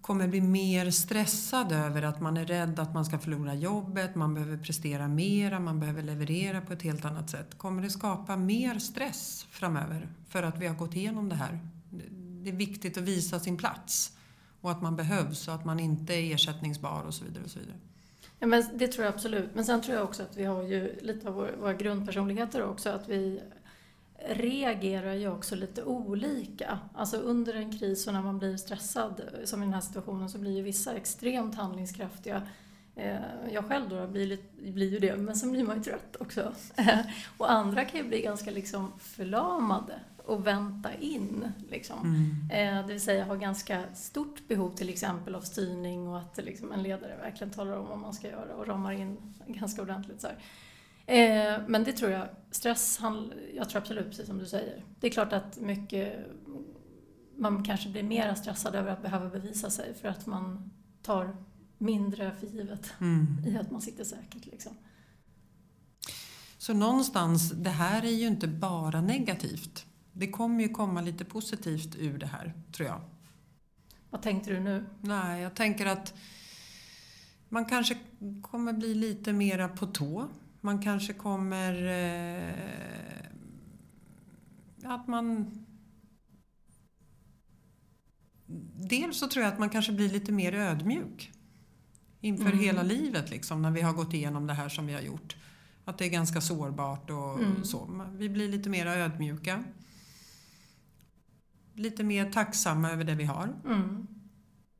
kommer 0.00 0.28
bli 0.28 0.40
mer 0.40 0.90
stressad 0.90 1.72
över 1.72 2.02
att 2.02 2.20
man 2.20 2.36
är 2.36 2.44
rädd 2.44 2.78
att 2.78 2.94
man 2.94 3.04
ska 3.04 3.18
förlora 3.18 3.54
jobbet, 3.54 4.14
man 4.14 4.34
behöver 4.34 4.56
prestera 4.56 5.08
mera, 5.08 5.60
man 5.60 5.80
behöver 5.80 6.02
leverera 6.02 6.60
på 6.60 6.72
ett 6.72 6.82
helt 6.82 7.04
annat 7.04 7.30
sätt. 7.30 7.58
Kommer 7.58 7.82
det 7.82 7.90
skapa 7.90 8.36
mer 8.36 8.78
stress 8.78 9.46
framöver 9.50 10.08
för 10.28 10.42
att 10.42 10.58
vi 10.58 10.66
har 10.66 10.74
gått 10.74 10.96
igenom 10.96 11.28
det 11.28 11.36
här? 11.36 11.58
Det 12.42 12.50
är 12.50 12.56
viktigt 12.56 12.98
att 12.98 13.04
visa 13.04 13.40
sin 13.40 13.56
plats 13.56 14.16
och 14.60 14.70
att 14.70 14.82
man 14.82 14.96
behövs 14.96 15.48
och 15.48 15.54
att 15.54 15.64
man 15.64 15.80
inte 15.80 16.14
är 16.14 16.34
ersättningsbar 16.34 17.02
och 17.02 17.14
så 17.14 17.24
vidare. 17.24 17.44
Och 17.44 17.50
så 17.50 17.58
vidare. 17.58 17.76
Ja, 18.38 18.46
men 18.46 18.64
det 18.74 18.88
tror 18.88 19.04
jag 19.04 19.14
absolut. 19.14 19.54
Men 19.54 19.64
sen 19.64 19.82
tror 19.82 19.96
jag 19.96 20.04
också 20.04 20.22
att 20.22 20.36
vi 20.36 20.44
har 20.44 20.62
ju 20.62 20.98
lite 21.00 21.28
av 21.28 21.34
våra 21.34 21.74
grundpersonligheter 21.74 22.62
också. 22.62 22.90
Att 22.90 23.08
vi 23.08 23.40
reagerar 24.28 25.14
ju 25.14 25.28
också 25.30 25.56
lite 25.56 25.84
olika. 25.84 26.78
Alltså 26.94 27.16
under 27.16 27.54
en 27.54 27.78
kris 27.78 28.06
och 28.06 28.12
när 28.12 28.22
man 28.22 28.38
blir 28.38 28.56
stressad, 28.56 29.22
som 29.44 29.62
i 29.62 29.64
den 29.66 29.74
här 29.74 29.80
situationen, 29.80 30.28
så 30.28 30.38
blir 30.38 30.56
ju 30.56 30.62
vissa 30.62 30.94
extremt 30.94 31.54
handlingskraftiga. 31.54 32.42
Eh, 32.96 33.16
Jag 33.52 33.64
själv 33.68 33.88
då 33.88 34.06
blir, 34.06 34.38
blir 34.72 34.90
ju 34.92 34.98
det, 34.98 35.16
men 35.16 35.36
sen 35.36 35.52
blir 35.52 35.64
man 35.64 35.76
ju 35.76 35.82
trött 35.82 36.16
också. 36.20 36.52
Och 37.38 37.50
andra 37.52 37.84
kan 37.84 38.00
ju 38.00 38.08
bli 38.08 38.20
ganska 38.22 38.50
liksom 38.50 38.92
förlamade 38.98 39.94
och 40.24 40.46
vänta 40.46 40.94
in. 40.94 41.52
Liksom. 41.70 41.98
Mm. 42.50 42.78
Eh, 42.78 42.86
Det 42.86 42.92
vill 42.92 43.00
säga 43.02 43.24
ha 43.24 43.34
ganska 43.34 43.82
stort 43.94 44.48
behov 44.48 44.70
till 44.74 44.88
exempel 44.88 45.34
av 45.34 45.40
styrning 45.40 46.08
och 46.08 46.18
att 46.18 46.36
liksom 46.44 46.72
en 46.72 46.82
ledare 46.82 47.16
verkligen 47.16 47.50
talar 47.52 47.76
om 47.76 47.86
vad 47.88 47.98
man 47.98 48.14
ska 48.14 48.28
göra 48.28 48.54
och 48.54 48.66
ramar 48.66 48.92
in 48.92 49.16
ganska 49.46 49.82
ordentligt. 49.82 50.20
Så 50.20 50.26
här. 50.26 50.36
Eh, 51.06 51.62
Men 51.68 51.84
det 51.84 51.92
tror 51.92 52.10
jag, 52.10 52.28
stress, 52.50 53.00
jag 53.54 53.68
tror 53.68 53.80
absolut 53.80 54.06
precis 54.10 54.26
som 54.26 54.38
du 54.38 54.46
säger. 54.46 54.84
Det 55.00 55.06
är 55.06 55.10
klart 55.10 55.32
att 55.32 55.60
mycket, 55.60 56.26
man 57.36 57.64
kanske 57.64 57.88
blir 57.88 58.02
mer 58.02 58.34
stressad 58.34 58.74
över 58.74 58.90
att 58.92 59.02
behöva 59.02 59.28
bevisa 59.28 59.70
sig 59.70 59.94
för 59.94 60.08
att 60.08 60.26
man 60.26 60.70
tar 61.02 61.36
mindre 61.78 62.34
för 62.40 62.46
givet 62.46 62.92
Mm. 63.00 63.26
i 63.46 63.56
att 63.56 63.70
man 63.70 63.80
sitter 63.80 64.04
säkert. 64.04 64.46
Liksom. 64.46 64.72
Så 66.58 66.74
någonstans, 66.74 67.50
det 67.50 67.70
här 67.70 68.04
är 68.04 68.10
ju 68.10 68.26
inte 68.26 68.48
bara 68.48 69.00
negativt. 69.00 69.86
Det 70.12 70.30
kommer 70.30 70.62
ju 70.62 70.68
komma 70.68 71.00
lite 71.00 71.24
positivt 71.24 71.96
ur 71.98 72.18
det 72.18 72.26
här, 72.26 72.54
tror 72.72 72.88
jag. 72.88 73.00
Vad 74.10 74.22
tänkte 74.22 74.50
du 74.50 74.60
nu? 74.60 74.84
Nej, 75.00 75.42
jag 75.42 75.54
tänker 75.54 75.86
att 75.86 76.14
man 77.48 77.64
kanske 77.64 77.98
kommer 78.42 78.72
bli 78.72 78.94
lite 78.94 79.32
mera 79.32 79.68
på 79.68 79.86
tå. 79.86 80.28
Man 80.64 80.82
kanske 80.82 81.12
kommer... 81.12 81.86
Eh, 81.86 82.54
att 84.94 85.06
man... 85.08 85.50
Dels 88.88 89.18
så 89.18 89.28
tror 89.28 89.44
jag 89.44 89.52
att 89.52 89.58
man 89.58 89.70
kanske 89.70 89.92
blir 89.92 90.08
lite 90.10 90.32
mer 90.32 90.52
ödmjuk 90.54 91.32
inför 92.20 92.46
Mm. 92.46 92.58
hela 92.58 92.82
livet 92.82 93.30
liksom, 93.30 93.62
när 93.62 93.70
vi 93.70 93.80
har 93.80 93.92
gått 93.92 94.14
igenom 94.14 94.46
det 94.46 94.54
här 94.54 94.68
som 94.68 94.86
vi 94.86 94.92
har 94.94 95.00
gjort. 95.00 95.36
Att 95.84 95.98
det 95.98 96.04
är 96.04 96.10
ganska 96.10 96.40
sårbart 96.40 97.10
och 97.10 97.40
Mm. 97.42 97.64
så. 97.64 98.06
Vi 98.12 98.28
blir 98.28 98.48
lite 98.48 98.68
mer 98.68 98.86
ödmjuka. 98.86 99.64
Lite 101.74 102.04
mer 102.04 102.32
tacksamma 102.32 102.90
över 102.90 103.04
det 103.04 103.14
vi 103.14 103.24
har. 103.24 103.54
Mm. 103.64 104.06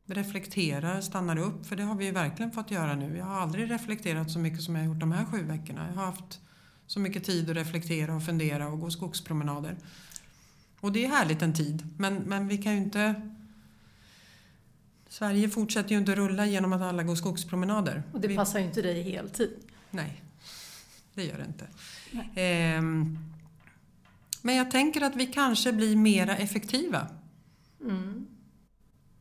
Reflekterar, 0.06 1.00
stannar 1.00 1.38
upp, 1.38 1.66
för 1.66 1.76
det 1.76 1.82
har 1.82 1.94
vi 1.94 2.04
ju 2.04 2.10
verkligen 2.10 2.52
fått 2.52 2.70
göra 2.70 2.94
nu. 2.94 3.16
Jag 3.16 3.24
har 3.24 3.40
aldrig 3.40 3.70
reflekterat 3.70 4.30
så 4.30 4.38
mycket 4.38 4.62
som 4.62 4.74
jag 4.74 4.82
har 4.82 4.88
gjort 4.88 5.00
de 5.00 5.12
här 5.12 5.24
sju 5.24 5.42
veckorna. 5.42 5.86
Jag 5.88 5.94
har 5.94 6.06
haft 6.06 6.40
så 6.86 7.00
mycket 7.00 7.24
tid 7.24 7.50
att 7.50 7.56
reflektera 7.56 8.14
och 8.14 8.24
fundera 8.24 8.68
och 8.68 8.80
gå 8.80 8.90
skogspromenader. 8.90 9.76
Och 10.80 10.92
det 10.92 11.04
är 11.04 11.08
härligt 11.08 11.42
en 11.42 11.54
tid, 11.54 11.88
men, 11.98 12.14
men 12.14 12.48
vi 12.48 12.58
kan 12.58 12.72
ju 12.72 12.78
inte... 12.78 13.30
Sverige 15.08 15.48
fortsätter 15.48 15.90
ju 15.90 15.98
inte 15.98 16.14
rulla 16.14 16.46
genom 16.46 16.72
att 16.72 16.82
alla 16.82 17.02
går 17.02 17.14
skogspromenader. 17.14 18.02
Och 18.12 18.20
det 18.20 18.28
vi, 18.28 18.36
passar 18.36 18.58
ju 18.58 18.64
inte 18.64 18.82
dig 18.82 19.02
heltid. 19.02 19.50
Nej, 19.90 20.22
det 21.14 21.24
gör 21.24 21.38
det 21.38 21.44
inte. 21.44 21.66
Ehm, 22.40 23.18
men 24.42 24.54
jag 24.54 24.70
tänker 24.70 25.00
att 25.00 25.16
vi 25.16 25.26
kanske 25.26 25.72
blir 25.72 25.96
mera 25.96 26.36
effektiva. 26.36 27.08
Mm. 27.80 28.26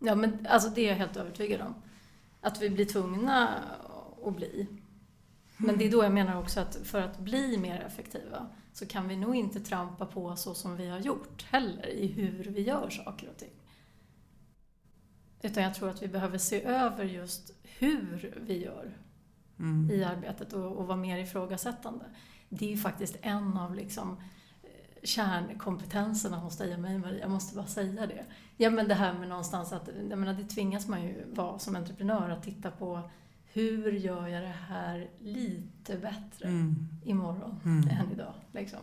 Ja, 0.05 0.15
men 0.15 0.47
alltså 0.49 0.69
det 0.69 0.81
är 0.81 0.89
jag 0.89 0.95
helt 0.95 1.17
övertygad 1.17 1.61
om. 1.61 1.75
Att 2.41 2.61
vi 2.61 2.69
blir 2.69 2.85
tvungna 2.85 3.49
att 4.25 4.35
bli. 4.35 4.67
Men 5.57 5.77
det 5.77 5.85
är 5.87 5.91
då 5.91 6.03
jag 6.03 6.11
menar 6.11 6.39
också 6.39 6.59
att 6.59 6.75
för 6.75 7.01
att 7.01 7.19
bli 7.19 7.57
mer 7.57 7.81
effektiva 7.81 8.47
så 8.73 8.85
kan 8.85 9.07
vi 9.07 9.15
nog 9.15 9.35
inte 9.35 9.59
trampa 9.59 10.05
på 10.05 10.35
så 10.35 10.53
som 10.53 10.77
vi 10.77 10.89
har 10.89 10.99
gjort 10.99 11.43
heller 11.43 11.87
i 11.87 12.07
hur 12.07 12.43
vi 12.43 12.61
gör 12.61 12.89
saker 12.89 13.29
och 13.29 13.37
ting. 13.37 13.53
Utan 15.41 15.63
jag 15.63 15.73
tror 15.73 15.89
att 15.89 16.01
vi 16.01 16.07
behöver 16.07 16.37
se 16.37 16.63
över 16.63 17.03
just 17.03 17.53
hur 17.63 18.37
vi 18.41 18.63
gör 18.63 18.97
Mm. 19.59 19.91
i 19.91 20.03
arbetet 20.03 20.53
och, 20.53 20.77
och 20.77 20.87
vara 20.87 20.97
mer 20.97 21.17
ifrågasättande. 21.17 22.05
Det 22.49 22.65
är 22.65 22.69
ju 22.69 22.77
faktiskt 22.77 23.17
en 23.21 23.57
av 23.57 23.75
liksom 23.75 24.21
kärnkompetenserna 25.03 26.37
hos 26.37 26.57
dig 26.57 26.73
och 26.73 26.79
mig 26.79 26.97
Maria, 26.97 27.19
jag 27.19 27.31
måste 27.31 27.55
bara 27.55 27.65
säga 27.67 28.07
det. 28.07 28.25
Ja 28.57 28.69
men 28.69 28.87
det 28.87 28.93
här 28.93 29.13
med 29.13 29.29
någonstans 29.29 29.73
att, 29.73 29.89
jag 30.09 30.19
menar 30.19 30.33
det 30.33 30.43
tvingas 30.43 30.87
man 30.87 31.03
ju 31.03 31.25
vara 31.33 31.59
som 31.59 31.75
entreprenör 31.75 32.29
att 32.29 32.43
titta 32.43 32.71
på 32.71 33.09
hur 33.53 33.91
gör 33.91 34.27
jag 34.27 34.41
det 34.43 34.47
här 34.69 35.09
lite 35.19 35.97
bättre 35.97 36.47
Mm. 36.47 36.75
imorgon 37.05 37.59
Mm. 37.65 37.89
än 37.89 38.11
idag. 38.11 38.33
Liksom. 38.51 38.79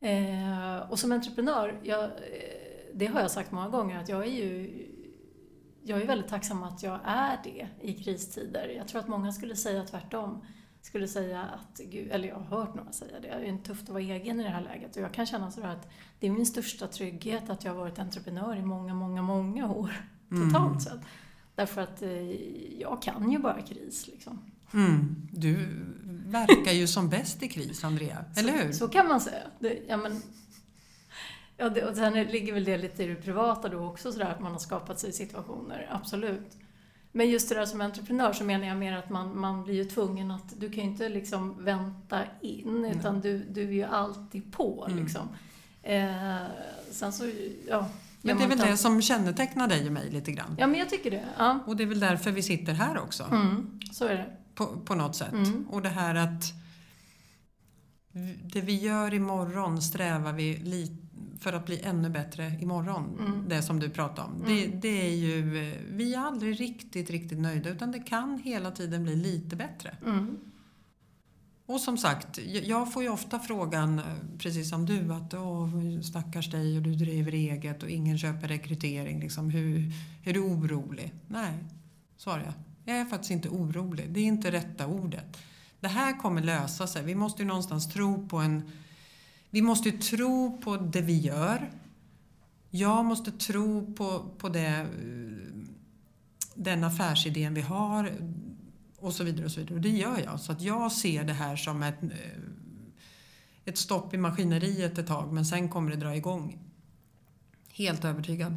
Eh, 0.00 0.90
och 0.90 0.98
som 0.98 1.12
entreprenör, 1.12 1.80
jag, 1.82 2.04
eh, 2.04 2.10
det 2.94 3.06
har 3.06 3.20
jag 3.20 3.30
sagt 3.30 3.52
många 3.52 3.68
gånger, 3.68 3.98
att 4.00 4.08
jag 4.08 4.22
är 4.26 4.30
ju 4.32 4.84
jag 5.82 6.02
är 6.02 6.06
väldigt 6.06 6.28
tacksam 6.30 6.62
att 6.62 6.82
jag 6.82 6.98
är 7.04 7.38
det 7.44 7.68
i 7.80 7.92
kristider. 7.94 8.68
Jag 8.76 8.88
tror 8.88 9.00
att 9.00 9.08
många 9.08 9.32
skulle 9.32 9.56
säga 9.56 9.84
tvärtom. 9.84 10.44
Skulle 10.82 11.08
säga 11.08 11.42
att, 11.42 11.78
gud, 11.78 12.10
eller 12.10 12.28
jag 12.28 12.34
har 12.34 12.58
hört 12.58 12.74
några 12.74 12.92
säga 12.92 13.20
det, 13.20 13.28
det 13.28 13.48
är 13.48 13.58
tufft 13.58 13.82
att 13.82 13.88
vara 13.88 14.02
egen 14.02 14.40
i 14.40 14.42
det 14.42 14.48
här 14.48 14.60
läget. 14.60 14.96
Och 14.96 15.02
jag 15.02 15.14
kan 15.14 15.26
känna 15.26 15.50
sådär 15.50 15.68
att 15.68 15.88
det 16.20 16.26
är 16.26 16.30
min 16.30 16.46
största 16.46 16.86
trygghet 16.86 17.50
att 17.50 17.64
jag 17.64 17.72
har 17.72 17.78
varit 17.78 17.98
entreprenör 17.98 18.56
i 18.56 18.62
många, 18.62 18.94
många, 18.94 19.22
många 19.22 19.72
år. 19.72 19.92
Mm. 20.30 20.48
Totalt 20.48 20.82
sett. 20.82 21.00
Därför 21.54 21.80
att 21.80 22.02
eh, 22.02 22.32
jag 22.80 23.02
kan 23.02 23.32
ju 23.32 23.38
bara 23.38 23.62
kris 23.62 24.06
liksom. 24.06 24.50
Mm. 24.74 25.16
Du 25.32 25.68
verkar 26.26 26.72
ju 26.72 26.86
som 26.86 27.08
bäst 27.08 27.42
i 27.42 27.48
kris, 27.48 27.84
Andrea. 27.84 28.24
Eller 28.36 28.52
hur? 28.52 28.72
Så, 28.72 28.78
så 28.78 28.88
kan 28.88 29.08
man 29.08 29.20
säga. 29.20 29.42
Det, 29.58 29.82
ja, 29.88 29.96
men, 29.96 30.22
ja, 31.56 31.68
det, 31.68 31.84
och 31.84 31.96
sen 31.96 32.12
ligger 32.12 32.52
väl 32.52 32.64
det 32.64 32.78
lite 32.78 33.04
i 33.04 33.06
det 33.06 33.14
privata 33.14 33.68
då 33.68 33.86
också 33.86 34.12
sådär 34.12 34.30
att 34.30 34.40
man 34.40 34.52
har 34.52 34.58
skapat 34.58 34.98
sig 34.98 35.12
situationer, 35.12 35.88
absolut. 35.90 36.56
Men 37.12 37.30
just 37.30 37.48
det 37.48 37.54
där 37.54 37.66
som 37.66 37.80
entreprenör 37.80 38.32
så 38.32 38.44
menar 38.44 38.66
jag 38.66 38.76
mer 38.76 38.92
att 38.96 39.10
man, 39.10 39.40
man 39.40 39.64
blir 39.64 39.74
ju 39.74 39.84
tvungen 39.84 40.30
att, 40.30 40.60
du 40.60 40.70
kan 40.70 40.84
ju 40.84 40.90
inte 40.90 41.08
liksom 41.08 41.64
vänta 41.64 42.20
in 42.40 42.84
utan 42.84 43.20
du, 43.20 43.38
du 43.38 43.62
är 43.62 43.72
ju 43.72 43.84
alltid 43.84 44.52
på 44.52 44.86
Mm. 44.88 45.04
liksom. 45.04 45.28
Eh, 45.82 46.36
sen 46.90 47.12
så, 47.12 47.24
ja. 47.68 47.88
Men 48.22 48.38
det 48.38 48.44
är 48.44 48.48
väl 48.48 48.58
det 48.58 48.76
som 48.76 49.02
kännetecknar 49.02 49.68
dig 49.68 49.86
och 49.86 49.92
mig 49.92 50.10
lite 50.10 50.32
grann. 50.32 50.56
Ja 50.58 50.66
men 50.66 50.78
jag 50.78 50.90
tycker 50.90 51.10
det, 51.10 51.24
ja. 51.38 51.58
Och 51.66 51.76
det 51.76 51.82
är 51.82 51.86
väl 51.86 52.00
därför 52.00 52.30
vi 52.30 52.42
sitter 52.42 52.72
här 52.72 52.98
också. 52.98 53.24
Mm, 53.24 53.80
så 53.92 54.04
är 54.04 54.14
det. 54.14 54.36
På, 54.54 54.66
på 54.66 54.94
något 54.94 55.16
sätt. 55.16 55.32
Mm. 55.32 55.66
Och 55.70 55.82
det 55.82 55.88
här 55.88 56.14
att 56.14 56.52
det 58.52 58.60
vi 58.60 58.76
gör 58.76 59.14
imorgon 59.14 59.82
strävar 59.82 60.32
vi 60.32 60.56
li, 60.56 60.96
för 61.40 61.52
att 61.52 61.66
bli 61.66 61.80
ännu 61.82 62.10
bättre 62.10 62.58
imorgon. 62.60 63.16
Mm. 63.20 63.44
Det 63.48 63.62
som 63.62 63.80
du 63.80 63.90
pratade 63.90 64.28
om. 64.28 64.44
Det, 64.46 64.66
det 64.66 65.06
är 65.08 65.14
ju, 65.16 65.68
eh, 65.68 65.74
vi 65.90 66.14
är 66.14 66.18
aldrig 66.18 66.60
riktigt, 66.60 67.10
riktigt 67.10 67.38
nöjda 67.40 67.70
utan 67.70 67.92
det 67.92 67.98
kan 67.98 68.38
hela 68.44 68.70
tiden 68.70 69.02
bli 69.04 69.16
lite 69.16 69.56
bättre. 69.56 69.96
Mm. 70.06 70.36
Och 71.66 71.80
som 71.80 71.98
sagt, 71.98 72.38
jag- 72.46 72.64
jag 72.64 72.92
får 72.92 73.02
ju 73.02 73.08
ofta 73.08 73.38
frågan, 73.38 73.98
eh, 73.98 74.04
precis 74.38 74.70
som 74.70 74.86
du, 74.86 75.12
att 75.14 75.34
Åh, 75.34 76.00
stackars 76.02 76.50
dig 76.50 76.76
och 76.76 76.82
du 76.82 76.94
driver 76.94 77.32
eget 77.32 77.82
och 77.82 77.90
ingen 77.90 78.18
köper 78.18 78.48
rekrytering. 78.48 79.20
Liksom, 79.20 79.50
hur, 79.50 79.92
är 80.24 80.32
du 80.32 80.40
orolig? 80.40 81.12
Nej, 81.28 81.52
svarar 82.16 82.44
jag. 82.44 82.54
Jag 82.84 82.96
är 83.00 83.04
faktiskt 83.04 83.30
inte 83.30 83.48
orolig. 83.48 84.10
Det 84.10 84.20
är 84.20 84.24
inte 84.24 84.50
rätta 84.50 84.86
ordet. 84.86 85.36
Det 85.80 85.88
här 85.88 86.18
kommer 86.20 86.42
lösa 86.42 86.86
sig. 86.86 87.04
Vi 87.04 87.14
måste 87.14 87.42
ju 87.42 87.48
någonstans 87.48 87.88
tro 87.92 88.28
på 88.28 88.36
en... 88.38 88.62
Vi 89.50 89.62
måste 89.62 89.92
tro 89.92 90.60
på 90.60 90.76
det 90.76 91.00
vi 91.00 91.18
gör. 91.18 91.70
Jag 92.70 93.04
måste 93.04 93.32
tro 93.32 93.94
på, 93.94 94.24
på 94.38 94.48
det, 94.48 94.66
eh, 94.66 94.86
den 96.54 96.84
affärsidén 96.84 97.54
vi 97.54 97.60
har 97.60 98.12
och 98.98 99.14
så 99.14 99.24
vidare. 99.24 99.44
Och 99.44 99.50
så 99.50 99.60
vidare. 99.60 99.74
Och 99.74 99.80
det 99.80 99.88
gör 99.88 100.20
jag. 100.24 100.40
Så 100.40 100.52
att 100.52 100.62
jag 100.62 100.92
ser 100.92 101.24
det 101.24 101.32
här 101.32 101.56
som 101.56 101.82
ett, 101.82 102.02
eh, 102.02 102.08
ett 103.64 103.78
stopp 103.78 104.14
i 104.14 104.16
maskineriet 104.16 104.98
ett 104.98 105.06
tag 105.06 105.32
men 105.32 105.46
sen 105.46 105.68
kommer 105.68 105.90
det 105.90 105.96
dra 105.96 106.16
igång. 106.16 106.58
Helt 107.72 108.04
övertygad. 108.04 108.56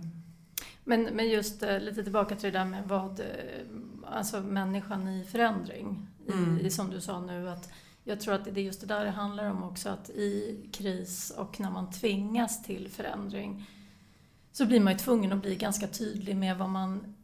Men, 0.83 1.03
men 1.03 1.29
just 1.29 1.63
eh, 1.63 1.79
lite 1.79 2.03
tillbaka 2.03 2.35
till 2.35 2.51
det 2.51 2.59
där 2.59 2.65
med 2.65 2.83
vad, 2.87 3.21
alltså 4.05 4.41
människan 4.41 5.07
i 5.07 5.23
förändring. 5.23 6.07
Mm. 6.27 6.59
i, 6.59 6.69
som 6.69 6.89
du 6.89 7.01
sa 7.01 7.21
nu, 7.21 7.49
att 7.49 7.69
jag 8.03 8.19
tror 8.19 8.33
att 8.33 8.45
det 8.45 8.61
är 8.61 8.63
just 8.63 8.81
det 8.81 8.87
där 8.87 9.05
det 9.05 9.11
handlar 9.11 9.49
om 9.49 9.63
också, 9.63 9.89
att 9.89 10.09
i 10.09 10.59
kris 10.73 11.33
och 11.37 11.59
när 11.59 11.71
man 11.71 11.91
tvingas 11.91 12.63
till 12.63 12.89
förändring 12.89 13.65
så 14.51 14.65
blir 14.65 14.79
man 14.79 14.93
ju 14.93 14.99
tvungen 14.99 15.33
att 15.33 15.41
bli 15.41 15.55
ganska 15.55 15.87
tydlig 15.87 16.35
med 16.35 16.57
vad 16.57 16.69
man, 16.69 17.15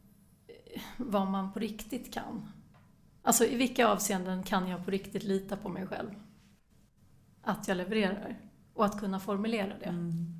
vad 0.96 1.26
man 1.26 1.52
på 1.52 1.58
riktigt 1.58 2.14
kan. 2.14 2.52
Alltså 3.22 3.44
i 3.44 3.56
vilka 3.56 3.88
avseenden 3.88 4.42
kan 4.42 4.68
jag 4.68 4.84
på 4.84 4.90
riktigt 4.90 5.24
lita 5.24 5.56
på 5.56 5.68
mig 5.68 5.86
själv? 5.86 6.10
Att 7.42 7.68
jag 7.68 7.76
levererar. 7.76 8.38
Och 8.74 8.84
att 8.84 9.00
kunna 9.00 9.20
formulera 9.20 9.78
det. 9.78 9.86
Mm. 9.86 10.37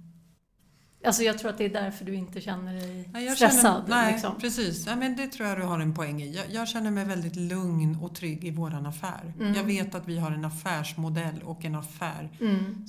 Alltså 1.05 1.23
jag 1.23 1.39
tror 1.39 1.51
att 1.51 1.59
det 1.59 1.65
är 1.65 1.69
därför 1.83 2.05
du 2.05 2.15
inte 2.15 2.41
känner 2.41 2.75
dig 2.75 3.09
Nej, 3.13 3.37
stressad. 3.37 3.63
Känner, 3.63 3.85
nej, 3.89 4.13
liksom. 4.13 4.39
precis. 4.41 4.87
Ja, 4.87 4.97
men 4.97 5.17
det 5.17 5.27
tror 5.29 5.49
jag 5.49 5.59
du 5.59 5.63
har 5.65 5.81
en 5.81 5.95
poäng 5.95 6.23
i. 6.23 6.35
Jag, 6.37 6.45
jag 6.51 6.69
känner 6.69 6.91
mig 6.91 7.05
väldigt 7.05 7.37
lugn 7.37 7.97
och 8.03 8.15
trygg 8.15 8.45
i 8.45 8.51
våran 8.51 8.87
affär. 8.87 9.33
Mm. 9.41 9.55
Jag 9.55 9.65
vet 9.65 9.95
att 9.95 10.09
vi 10.09 10.19
har 10.19 10.31
en 10.31 10.45
affärsmodell 10.45 11.43
och 11.43 11.65
en 11.65 11.75
affär 11.75 12.31
Mm. 12.41 12.87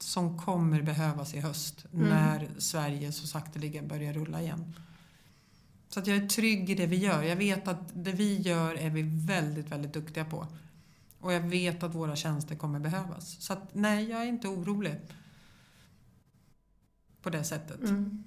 som 0.00 0.38
kommer 0.38 0.82
behövas 0.82 1.34
i 1.34 1.40
höst 1.40 1.86
Mm. 1.92 2.08
när 2.08 2.48
Sverige 2.58 3.12
så 3.12 3.26
sakteliga 3.26 3.82
börjar 3.82 4.12
rulla 4.12 4.40
igen. 4.42 4.74
Så 5.88 6.00
att 6.00 6.06
jag 6.06 6.16
är 6.16 6.28
trygg 6.28 6.70
i 6.70 6.74
det 6.74 6.86
vi 6.86 6.96
gör. 6.96 7.22
Jag 7.22 7.36
vet 7.36 7.68
att 7.68 7.90
det 7.94 8.12
vi 8.12 8.36
gör 8.40 8.74
är 8.74 8.90
vi 8.90 9.02
väldigt, 9.26 9.72
väldigt 9.72 9.92
duktiga 9.92 10.24
på. 10.24 10.46
Och 11.20 11.32
jag 11.32 11.40
vet 11.40 11.82
att 11.82 11.94
våra 11.94 12.16
tjänster 12.16 12.54
kommer 12.54 12.78
behövas. 12.80 13.36
Så 13.42 13.52
att 13.52 13.68
nej, 13.72 14.10
jag 14.10 14.22
är 14.22 14.26
inte 14.26 14.48
orolig. 14.48 14.94
På 17.26 17.30
det 17.30 17.44
sättet. 17.44 17.80
Mm. 17.80 18.24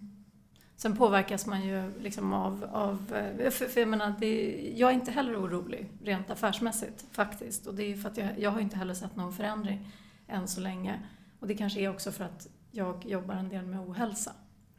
Sen 0.75 0.95
påverkas 0.95 1.45
man 1.45 1.61
ju 1.65 1.91
liksom 1.99 2.33
av, 2.33 2.63
av 2.71 3.13
eh, 3.15 3.49
för, 3.51 3.65
för 3.65 3.79
jag 3.79 3.89
menar, 3.89 4.13
det, 4.19 4.59
jag 4.77 4.89
är 4.89 4.93
inte 4.93 5.11
heller 5.11 5.43
orolig 5.43 5.89
rent 6.03 6.29
affärsmässigt 6.29 7.05
faktiskt. 7.11 7.67
Och 7.67 7.73
det 7.75 7.83
är 7.83 7.97
för 7.97 8.09
att 8.09 8.17
jag, 8.17 8.39
jag 8.39 8.51
har 8.51 8.59
inte 8.59 8.77
heller 8.77 8.93
sett 8.93 9.15
någon 9.15 9.33
förändring 9.33 9.91
än 10.27 10.47
så 10.47 10.61
länge. 10.61 10.99
Och 11.39 11.47
det 11.47 11.55
kanske 11.55 11.79
är 11.79 11.89
också 11.89 12.11
för 12.11 12.23
att 12.25 12.47
jag 12.71 13.05
jobbar 13.05 13.35
en 13.35 13.49
del 13.49 13.65
med 13.65 13.79
ohälsa 13.79 14.31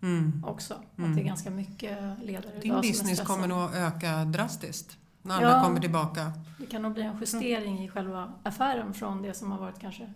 Mm. 0.03 0.45
också. 0.47 0.75
Att 0.75 0.99
Mm. 0.99 1.17
det 1.17 1.23
är 1.23 1.25
ganska 1.25 1.51
mycket 1.51 1.99
ledare 2.23 2.53
Din 2.61 2.63
idag 2.73 2.85
som 2.85 2.89
är 2.89 2.93
business 2.93 3.21
kommer 3.21 3.49
nog 3.49 3.75
öka 3.75 4.25
drastiskt 4.25 4.97
när 5.23 5.35
alla 5.37 5.49
Ja. 5.57 5.63
kommer 5.65 5.81
tillbaka. 5.81 6.33
Det 6.59 6.67
kan 6.67 6.83
nog 6.83 6.93
bli 6.93 7.03
en 7.03 7.17
justering 7.21 7.85
i 7.85 7.89
själva 7.89 8.33
affären 8.43 8.95
från 8.95 9.23
det 9.23 9.35
som 9.35 9.53
har 9.53 9.59
varit 9.59 9.79
kanske 9.79 10.13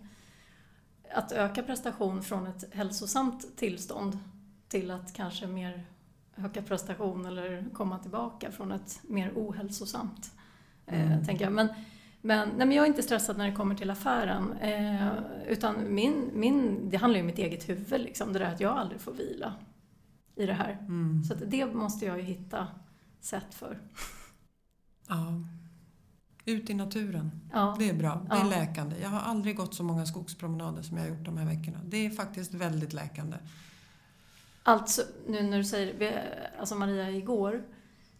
att 1.13 1.31
öka 1.31 1.63
prestation 1.63 2.23
från 2.23 2.47
ett 2.47 2.73
hälsosamt 2.73 3.57
tillstånd 3.57 4.19
till 4.67 4.91
att 4.91 5.13
kanske 5.13 5.47
mer 5.47 5.85
öka 6.37 6.61
prestation 6.61 7.25
eller 7.25 7.65
komma 7.73 7.99
tillbaka 7.99 8.51
från 8.51 8.71
ett 8.71 8.99
mer 9.03 9.31
ohälsosamt. 9.35 10.31
Mm. 10.85 11.11
Eh, 11.11 11.25
tänker 11.25 11.45
jag. 11.45 11.53
Men, 11.53 11.67
men, 12.21 12.49
nej, 12.49 12.67
men 12.67 12.71
jag 12.71 12.83
är 12.83 12.87
inte 12.87 13.03
stressad 13.03 13.37
när 13.37 13.47
det 13.47 13.55
kommer 13.55 13.75
till 13.75 13.89
affären. 13.89 14.53
Eh, 14.53 15.13
utan 15.47 15.93
min, 15.93 16.29
min, 16.33 16.89
det 16.89 16.97
handlar 16.97 17.17
ju 17.17 17.21
om 17.21 17.27
mitt 17.27 17.39
eget 17.39 17.69
huvud, 17.69 18.01
liksom, 18.01 18.33
det 18.33 18.39
där 18.39 18.53
att 18.53 18.59
jag 18.59 18.77
aldrig 18.77 19.01
får 19.01 19.13
vila 19.13 19.53
i 20.35 20.45
det 20.45 20.53
här. 20.53 20.71
Mm. 20.71 21.23
Så 21.23 21.33
det 21.33 21.65
måste 21.65 22.05
jag 22.05 22.17
ju 22.17 22.23
hitta 22.23 22.67
sätt 23.21 23.53
för. 23.53 23.79
Ja. 25.07 25.43
Ut 26.45 26.69
i 26.69 26.73
naturen. 26.73 27.31
Ja. 27.53 27.75
Det 27.79 27.89
är 27.89 27.93
bra. 27.93 28.25
Det 28.29 28.35
är 28.35 28.39
Ja. 28.39 28.43
läkande. 28.49 28.95
Jag 29.01 29.09
har 29.09 29.19
aldrig 29.19 29.57
gått 29.57 29.73
så 29.75 29.83
många 29.83 30.05
skogspromenader 30.05 30.81
som 30.81 30.97
jag 30.97 31.03
har 31.03 31.09
gjort 31.09 31.25
de 31.25 31.37
här 31.37 31.45
veckorna. 31.45 31.79
Det 31.85 32.05
är 32.05 32.09
faktiskt 32.09 32.53
väldigt 32.53 32.93
läkande. 32.93 33.37
Alltså, 34.63 35.01
nu 35.27 35.43
när 35.43 35.57
du 35.57 35.63
säger 35.63 36.21
alltså 36.59 36.75
Maria, 36.75 37.09
igår, 37.11 37.63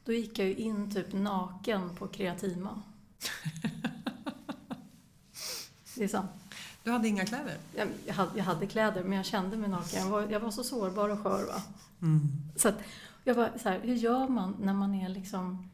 då 0.06 0.14
gick 0.14 0.40
jag 0.40 0.48
ju 0.48 0.56
in 0.56 0.92
typ 0.92 1.14
naken 1.14 1.96
på 1.96 2.08
Kreatima. 2.08 2.82
Det 5.96 6.04
är 6.04 6.08
sant. 6.08 6.30
Du 6.84 6.92
hade 6.92 7.08
inga 7.08 7.26
kläder? 7.26 7.58
Jag, 7.76 7.88
jag, 8.06 8.14
hade, 8.14 8.38
jag 8.38 8.44
hade 8.44 8.68
kläder, 8.68 9.04
men 9.04 9.14
jag 9.18 9.26
kände 9.26 9.58
mig 9.58 9.70
naken. 9.70 10.00
Jag 10.00 10.10
var, 10.10 10.22
jag 10.22 10.40
var 10.40 10.52
så 10.52 10.64
sårbar 10.64 11.10
och 11.10 11.20
skör. 11.20 11.46
Va? 11.46 11.62
Mm. 12.02 12.28
Så 12.56 12.68
att, 12.68 12.76
jag 13.24 13.36
bara, 13.36 13.60
så 13.60 13.70
här, 13.70 13.80
hur 13.80 13.96
gör 13.96 14.28
man 14.28 14.56
när 14.62 14.74
man 14.74 14.96
är 14.96 15.10
liksom 15.10 15.70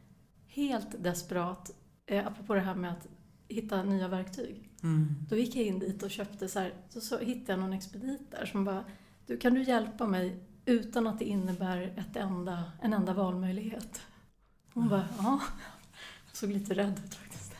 helt 0.48 1.02
desperat, 1.02 1.70
eh, 2.06 2.26
apropå 2.26 2.54
det 2.54 2.60
här 2.60 2.74
med 2.74 2.92
att 2.92 3.06
hitta 3.48 3.82
nya 3.82 4.08
verktyg. 4.08 4.68
Mm. 4.82 5.14
Då 5.28 5.36
gick 5.36 5.56
jag 5.56 5.64
in 5.64 5.78
dit 5.78 6.02
och 6.02 6.10
köpte 6.10 6.48
så 6.48 6.58
här, 6.60 6.74
så, 6.88 7.00
så 7.00 7.18
hittade 7.18 7.52
jag 7.52 7.58
någon 7.60 7.72
expedit 7.72 8.30
där 8.30 8.46
som 8.46 8.64
bara, 8.64 8.84
du 9.26 9.36
kan 9.36 9.54
du 9.54 9.62
hjälpa 9.62 10.06
mig 10.06 10.36
utan 10.64 11.06
att 11.06 11.18
det 11.18 11.24
innebär 11.24 11.92
ett 11.96 12.16
enda, 12.16 12.64
en 12.82 12.92
enda 12.92 13.12
valmöjlighet? 13.14 14.02
Hon 14.74 14.88
bara, 14.88 15.04
ja. 15.18 15.40
Jag 16.26 16.36
såg 16.36 16.50
lite 16.50 16.74
rädd 16.74 17.00
ut 17.04 17.14
faktiskt. 17.14 17.54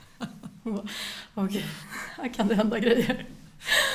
Hon 0.62 0.74
bara, 0.74 0.86
okej, 1.34 1.64
här 2.16 2.28
kan 2.34 2.48
det 2.48 2.54
hända 2.54 2.78
grejer. 2.78 3.26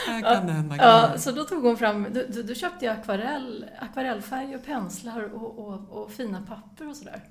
Här 0.08 0.22
kan 0.36 0.48
det 0.48 0.54
hända 0.54 0.76
Ja, 0.76 1.06
grejer. 1.08 1.18
så 1.18 1.32
då 1.32 1.44
tog 1.44 1.64
hon 1.64 1.78
fram, 1.78 2.08
då, 2.14 2.42
då 2.42 2.54
köpte 2.54 2.86
jag 2.86 3.00
akvarell, 3.00 3.66
akvarellfärg 3.80 4.56
och 4.56 4.66
penslar 4.66 5.24
och, 5.34 5.60
och, 5.68 5.90
och 5.90 6.12
fina 6.12 6.42
papper 6.42 6.90
och 6.90 6.96
sådär. 6.96 7.24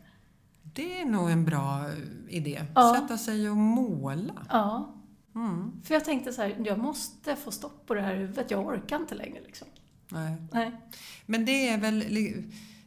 Det 0.72 1.00
är 1.00 1.04
nog 1.04 1.30
en 1.30 1.44
bra 1.44 1.88
eh, 1.88 1.94
idé. 2.28 2.64
Ja. 2.74 2.94
Sätta 3.00 3.18
sig 3.18 3.50
och 3.50 3.56
måla. 3.56 4.46
Ja, 4.48 4.92
Mm. 5.34 5.72
för 5.84 5.94
jag 5.94 6.04
tänkte 6.04 6.32
så 6.32 6.42
här, 6.42 6.62
jag 6.66 6.78
måste 6.78 7.36
få 7.36 7.50
stopp 7.50 7.86
på 7.86 7.94
det 7.94 8.00
här 8.00 8.14
huvudet, 8.16 8.50
jag 8.50 8.66
orkar 8.66 8.96
inte 8.96 9.14
längre 9.14 9.40
liksom. 9.46 9.68
Nej. 10.08 10.36
Nej. 10.52 10.72
Men 11.26 11.44
det 11.44 11.68
är 11.68 11.78
väl, 11.78 12.04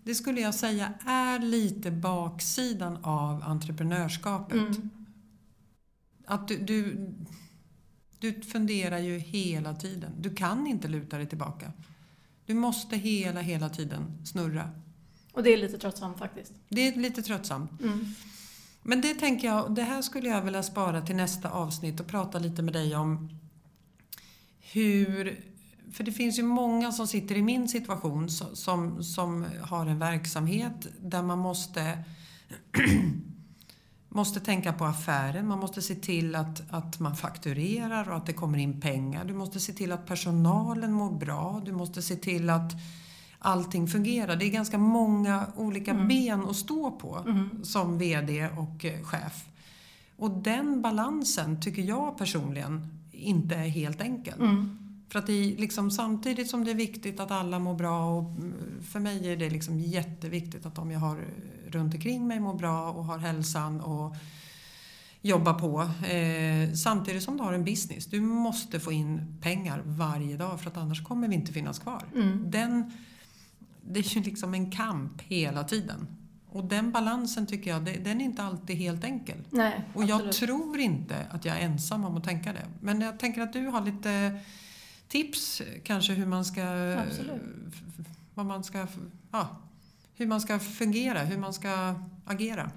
det 0.04 0.16
skulle 0.16 0.42
jag 0.42 0.56
säga 0.56 0.94
är 1.06 1.40
lite 1.40 1.92
baksidan 1.92 2.98
av 3.04 3.44
entreprenörskapet. 3.44 4.58
Mm. 4.58 4.90
Att 6.26 6.48
du, 6.48 6.58
du, 6.58 7.10
du 8.20 8.42
funderar 8.42 8.98
ju 9.00 9.18
hela 9.18 9.76
tiden. 9.76 10.12
Du 10.20 10.36
kan 10.36 10.68
inte 10.68 10.88
luta 10.88 11.18
dig 11.18 11.28
tillbaka. 11.28 11.72
Du 12.46 12.54
måste 12.54 12.98
hela, 12.98 13.42
hela 13.42 13.70
tiden 13.70 14.26
snurra. 14.26 14.70
Och 15.40 15.46
det 15.46 15.54
är 15.54 15.58
lite 15.58 15.78
tröttsamt 15.78 16.20
faktiskt. 16.20 16.54
Det 16.70 16.88
är 16.88 16.96
lite 16.96 17.22
tröttsamt. 17.22 17.82
Mm. 17.82 18.06
Men 18.84 19.02
det 19.02 19.14
tänker 19.14 19.48
jag, 19.48 19.76
det 19.76 19.82
här 19.82 20.02
skulle 20.02 20.30
jag 20.30 20.42
vilja 20.42 20.64
spara 20.64 21.02
till 21.02 21.16
nästa 21.16 21.50
avsnitt 21.50 22.00
och 22.00 22.08
prata 22.08 22.40
lite 22.40 22.62
med 22.62 22.74
dig 22.74 22.96
om 22.96 23.30
hur... 24.60 25.44
För 25.92 26.04
det 26.04 26.12
finns 26.12 26.40
ju 26.40 26.44
många 26.44 26.92
som 26.92 27.08
sitter 27.08 27.36
i 27.36 27.42
min 27.42 27.68
situation 27.68 28.28
so- 28.28 28.56
som, 28.56 29.04
som 29.04 29.46
har 29.62 29.86
en 29.86 30.00
verksamhet 30.00 30.88
där 31.02 31.24
man 31.24 31.40
måste 31.40 32.04
måste 34.10 34.40
tänka 34.40 34.74
på 34.74 34.86
affären, 34.86 35.48
man 35.48 35.60
måste 35.60 35.82
se 35.82 35.96
till 35.96 36.36
att, 36.36 36.62
att 36.70 37.00
man 37.00 37.16
fakturerar 37.16 38.10
och 38.10 38.18
att 38.18 38.26
det 38.26 38.34
kommer 38.34 38.58
in 38.58 38.82
pengar. 38.82 39.26
Du 39.26 39.34
måste 39.34 39.60
se 39.60 39.74
till 39.74 39.92
att 39.92 40.06
personalen 40.06 40.94
mår 40.94 41.12
bra, 41.12 41.62
du 41.66 41.72
måste 41.72 42.02
se 42.02 42.16
till 42.16 42.50
att 42.50 42.74
allting 43.40 43.88
fungerar. 43.88 44.36
Det 44.36 44.46
är 44.46 44.50
ganska 44.50 44.78
många 44.78 45.48
olika 45.56 45.94
ben 45.94 46.46
att 46.50 46.56
stå 46.56 46.92
på 46.92 47.26
som 47.64 47.98
VD 47.98 48.50
och 48.58 48.86
eh, 48.86 49.04
chef. 49.04 49.46
Och 50.18 50.32
den 50.32 50.82
balansen 50.82 51.62
tycker 51.62 51.82
jag 51.82 52.18
personligen 52.18 52.88
inte 53.12 53.56
är 53.56 53.68
helt 53.68 54.02
enkel. 54.02 54.40
Mm. 54.40 54.78
För 55.10 55.20
att 55.20 55.28
det 55.28 55.34
är 55.34 55.58
liksom, 55.58 55.92
samtidigt 55.92 56.50
som 56.50 56.66
det 56.66 56.72
är 56.72 56.76
viktigt 56.76 57.20
att 57.20 57.32
alla 57.32 57.60
mår 57.60 57.74
bra 57.74 58.18
och 58.18 58.24
mm, 58.24 58.54
för 58.84 59.00
mig 59.00 59.32
är 59.32 59.38
det 59.38 59.50
liksom 59.50 59.80
jätteviktigt 59.80 60.66
att 60.66 60.76
de 60.76 60.92
jag 60.92 61.00
har 61.00 61.26
runt 61.68 61.94
omkring 61.94 62.28
mig 62.28 62.40
mår 62.40 62.54
bra 62.54 62.92
och 62.92 63.06
har 63.06 63.18
hälsan 63.18 63.82
och 63.82 64.16
jobbar 65.22 65.54
på. 65.54 65.82
Eh, 66.06 66.74
samtidigt 66.74 67.24
som 67.24 67.38
du 67.38 67.44
har 67.44 67.54
en 67.54 67.66
business. 67.66 68.06
Du 68.06 68.22
måste 68.22 68.80
få 68.80 68.92
in 68.92 69.38
pengar 69.42 69.82
varje 69.86 70.38
dag 70.38 70.62
för 70.62 70.70
att 70.70 70.78
annars 70.78 71.04
kommer 71.04 71.28
vi 71.28 71.36
inte 71.36 71.54
finnas 71.54 71.80
kvar. 71.80 72.04
Mm. 72.16 72.52
Den, 72.52 72.92
det 73.90 74.00
är 74.00 74.16
ju 74.16 74.22
liksom 74.22 74.54
en 74.54 74.72
kamp 74.72 75.22
hela 75.22 75.64
tiden. 75.64 76.08
Och 76.52 76.64
den 76.64 76.92
balansen 76.92 77.46
tycker 77.48 77.72
jag, 77.72 77.84
den 78.04 78.22
är 78.22 78.26
inte 78.26 78.44
alltid 78.44 78.76
helt 78.78 79.04
enkel. 79.04 79.38
Nej, 79.50 79.84
Och 79.94 80.04
jag 80.04 80.16
absolut. 80.16 80.36
tror 80.36 80.80
inte 80.80 81.28
att 81.32 81.46
jag 81.46 81.56
är 81.58 81.60
ensam 81.62 82.06
om 82.06 82.18
att 82.18 82.24
tänka 82.24 82.54
det. 82.54 82.66
Men 82.82 83.02
jag 83.02 83.20
tänker 83.20 83.42
att 83.42 83.54
du 83.54 83.68
har 83.68 83.82
lite 83.82 84.40
tips 85.08 85.62
kanske 85.84 86.14
hur 86.14 86.26
man 86.26 86.46
ska... 86.46 86.64
Absolut. 87.08 87.42
Vad 88.34 88.46
man 88.46 88.64
ska... 88.64 88.88
Ja, 89.32 89.58
hur 90.16 90.28
man 90.28 90.42
ska 90.42 90.60
fungera, 90.60 91.20
hur 91.24 91.38
man 91.38 91.54
ska 91.54 91.96
agera. 92.26 92.72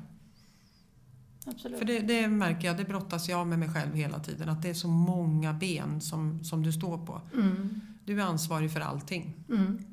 absolut. 1.46 1.78
För 1.78 1.86
det, 1.86 1.98
det 2.00 2.28
märker 2.28 2.66
jag, 2.68 2.76
det 2.76 2.84
brottas 2.84 3.28
jag 3.28 3.46
med 3.46 3.58
mig 3.58 3.68
själv 3.68 3.94
hela 3.94 4.20
tiden. 4.20 4.48
Att 4.48 4.62
det 4.62 4.70
är 4.70 4.74
så 4.74 4.88
många 4.88 5.52
ben 5.52 6.00
som, 6.00 6.44
som 6.44 6.62
du 6.62 6.72
står 6.72 7.06
på. 7.06 7.20
Mm. 7.34 7.80
Du 8.04 8.20
är 8.20 8.24
ansvarig 8.24 8.72
för 8.72 8.80
allting. 8.80 9.34
Mm. 9.48 9.91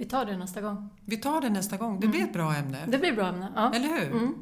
Vi 0.00 0.06
tar 0.06 0.24
det 0.24 0.36
nästa 0.36 0.60
gång. 0.60 0.90
Vi 1.04 1.16
tar 1.16 1.40
det 1.40 1.50
nästa 1.50 1.76
gång. 1.76 2.00
Det 2.00 2.06
blir 2.06 2.22
ett 2.22 2.32
bra 2.32 2.54
ämne. 2.54 2.78
Det 2.86 2.98
blir 2.98 3.12
bra 3.12 3.26
ämne. 3.26 3.52
Ja. 3.56 3.74
Eller 3.74 3.88
hur? 3.88 4.10
Mm. 4.12 4.34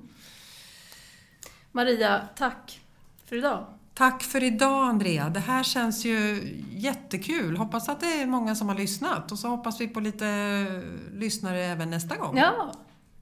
Maria, 1.73 2.21
tack 2.37 2.81
för 3.25 3.37
idag. 3.37 3.67
Tack 3.95 4.23
för 4.23 4.43
idag 4.43 4.89
Andrea. 4.89 5.29
Det 5.29 5.41
här 5.41 5.63
känns 5.63 6.05
ju 6.05 6.43
jättekul. 6.71 7.57
Hoppas 7.57 7.89
att 7.89 8.01
det 8.01 8.23
är 8.23 8.27
många 8.27 8.55
som 8.55 8.69
har 8.69 8.75
lyssnat 8.75 9.33
och 9.33 9.39
så 9.39 9.49
hoppas 9.49 9.81
vi 9.81 9.89
på 9.89 10.01
lite 10.01 10.65
lyssnare 11.13 11.65
även 11.65 11.91
nästa 11.91 12.17
gång. 12.17 12.39
Ja, 12.39 12.73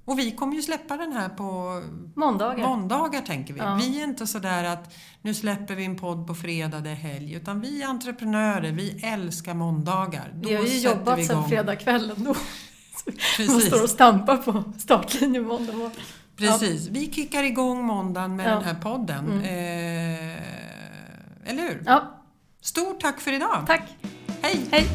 Och 0.07 0.19
vi 0.19 0.31
kommer 0.33 0.55
ju 0.57 0.62
släppa 0.62 0.97
den 0.97 1.12
här 1.12 1.29
på 1.29 1.83
måndagar. 2.16 2.69
måndagar 2.69 3.21
tänker 3.21 3.55
vi. 3.55 3.61
Ja. 3.61 3.75
Vi 3.75 4.01
är 4.01 4.05
inte 4.05 4.27
sådär 4.27 4.64
att 4.64 4.95
nu 5.23 5.35
släpper 5.35 5.75
vi 5.75 5.85
en 5.85 5.99
podd 5.99 6.27
på 6.27 6.35
fredag, 6.35 6.81
det 6.81 6.90
är 6.90 6.95
helg. 6.95 7.33
Utan 7.35 7.61
vi 7.61 7.83
är 7.83 7.87
entreprenörer, 7.87 8.73
vi 8.73 9.01
älskar 9.05 9.55
måndagar. 9.55 10.31
Då 10.35 10.49
vi 10.49 10.55
har 10.55 10.64
ju 10.64 10.79
jobbat 10.79 11.27
sedan 11.27 11.49
fredagskvällen 11.49 12.25
då. 12.25 12.35
Man 13.07 13.14
Precis. 13.37 13.66
står 13.66 13.83
och 13.83 13.90
stampar 13.90 14.37
på 14.37 14.64
startlinjen 14.79 15.45
måndag 15.47 15.73
morgon. 15.73 15.90
Precis. 16.37 16.88
Vi 16.88 17.12
kickar 17.12 17.42
igång 17.42 17.85
måndagen 17.85 18.37
med 18.37 18.47
Ja. 18.47 18.51
den 18.55 18.64
här 18.64 18.75
podden. 18.75 19.25
Mm. 19.27 19.38
Eh, 19.45 21.51
eller 21.51 21.62
hur? 21.62 21.83
Ja, 21.87 22.23
Stort 22.61 23.01
tack 23.01 23.21
för 23.21 23.33
idag. 23.33 23.64
tack. 23.66 23.83
Hej! 24.42 24.61
Hej! 24.71 24.87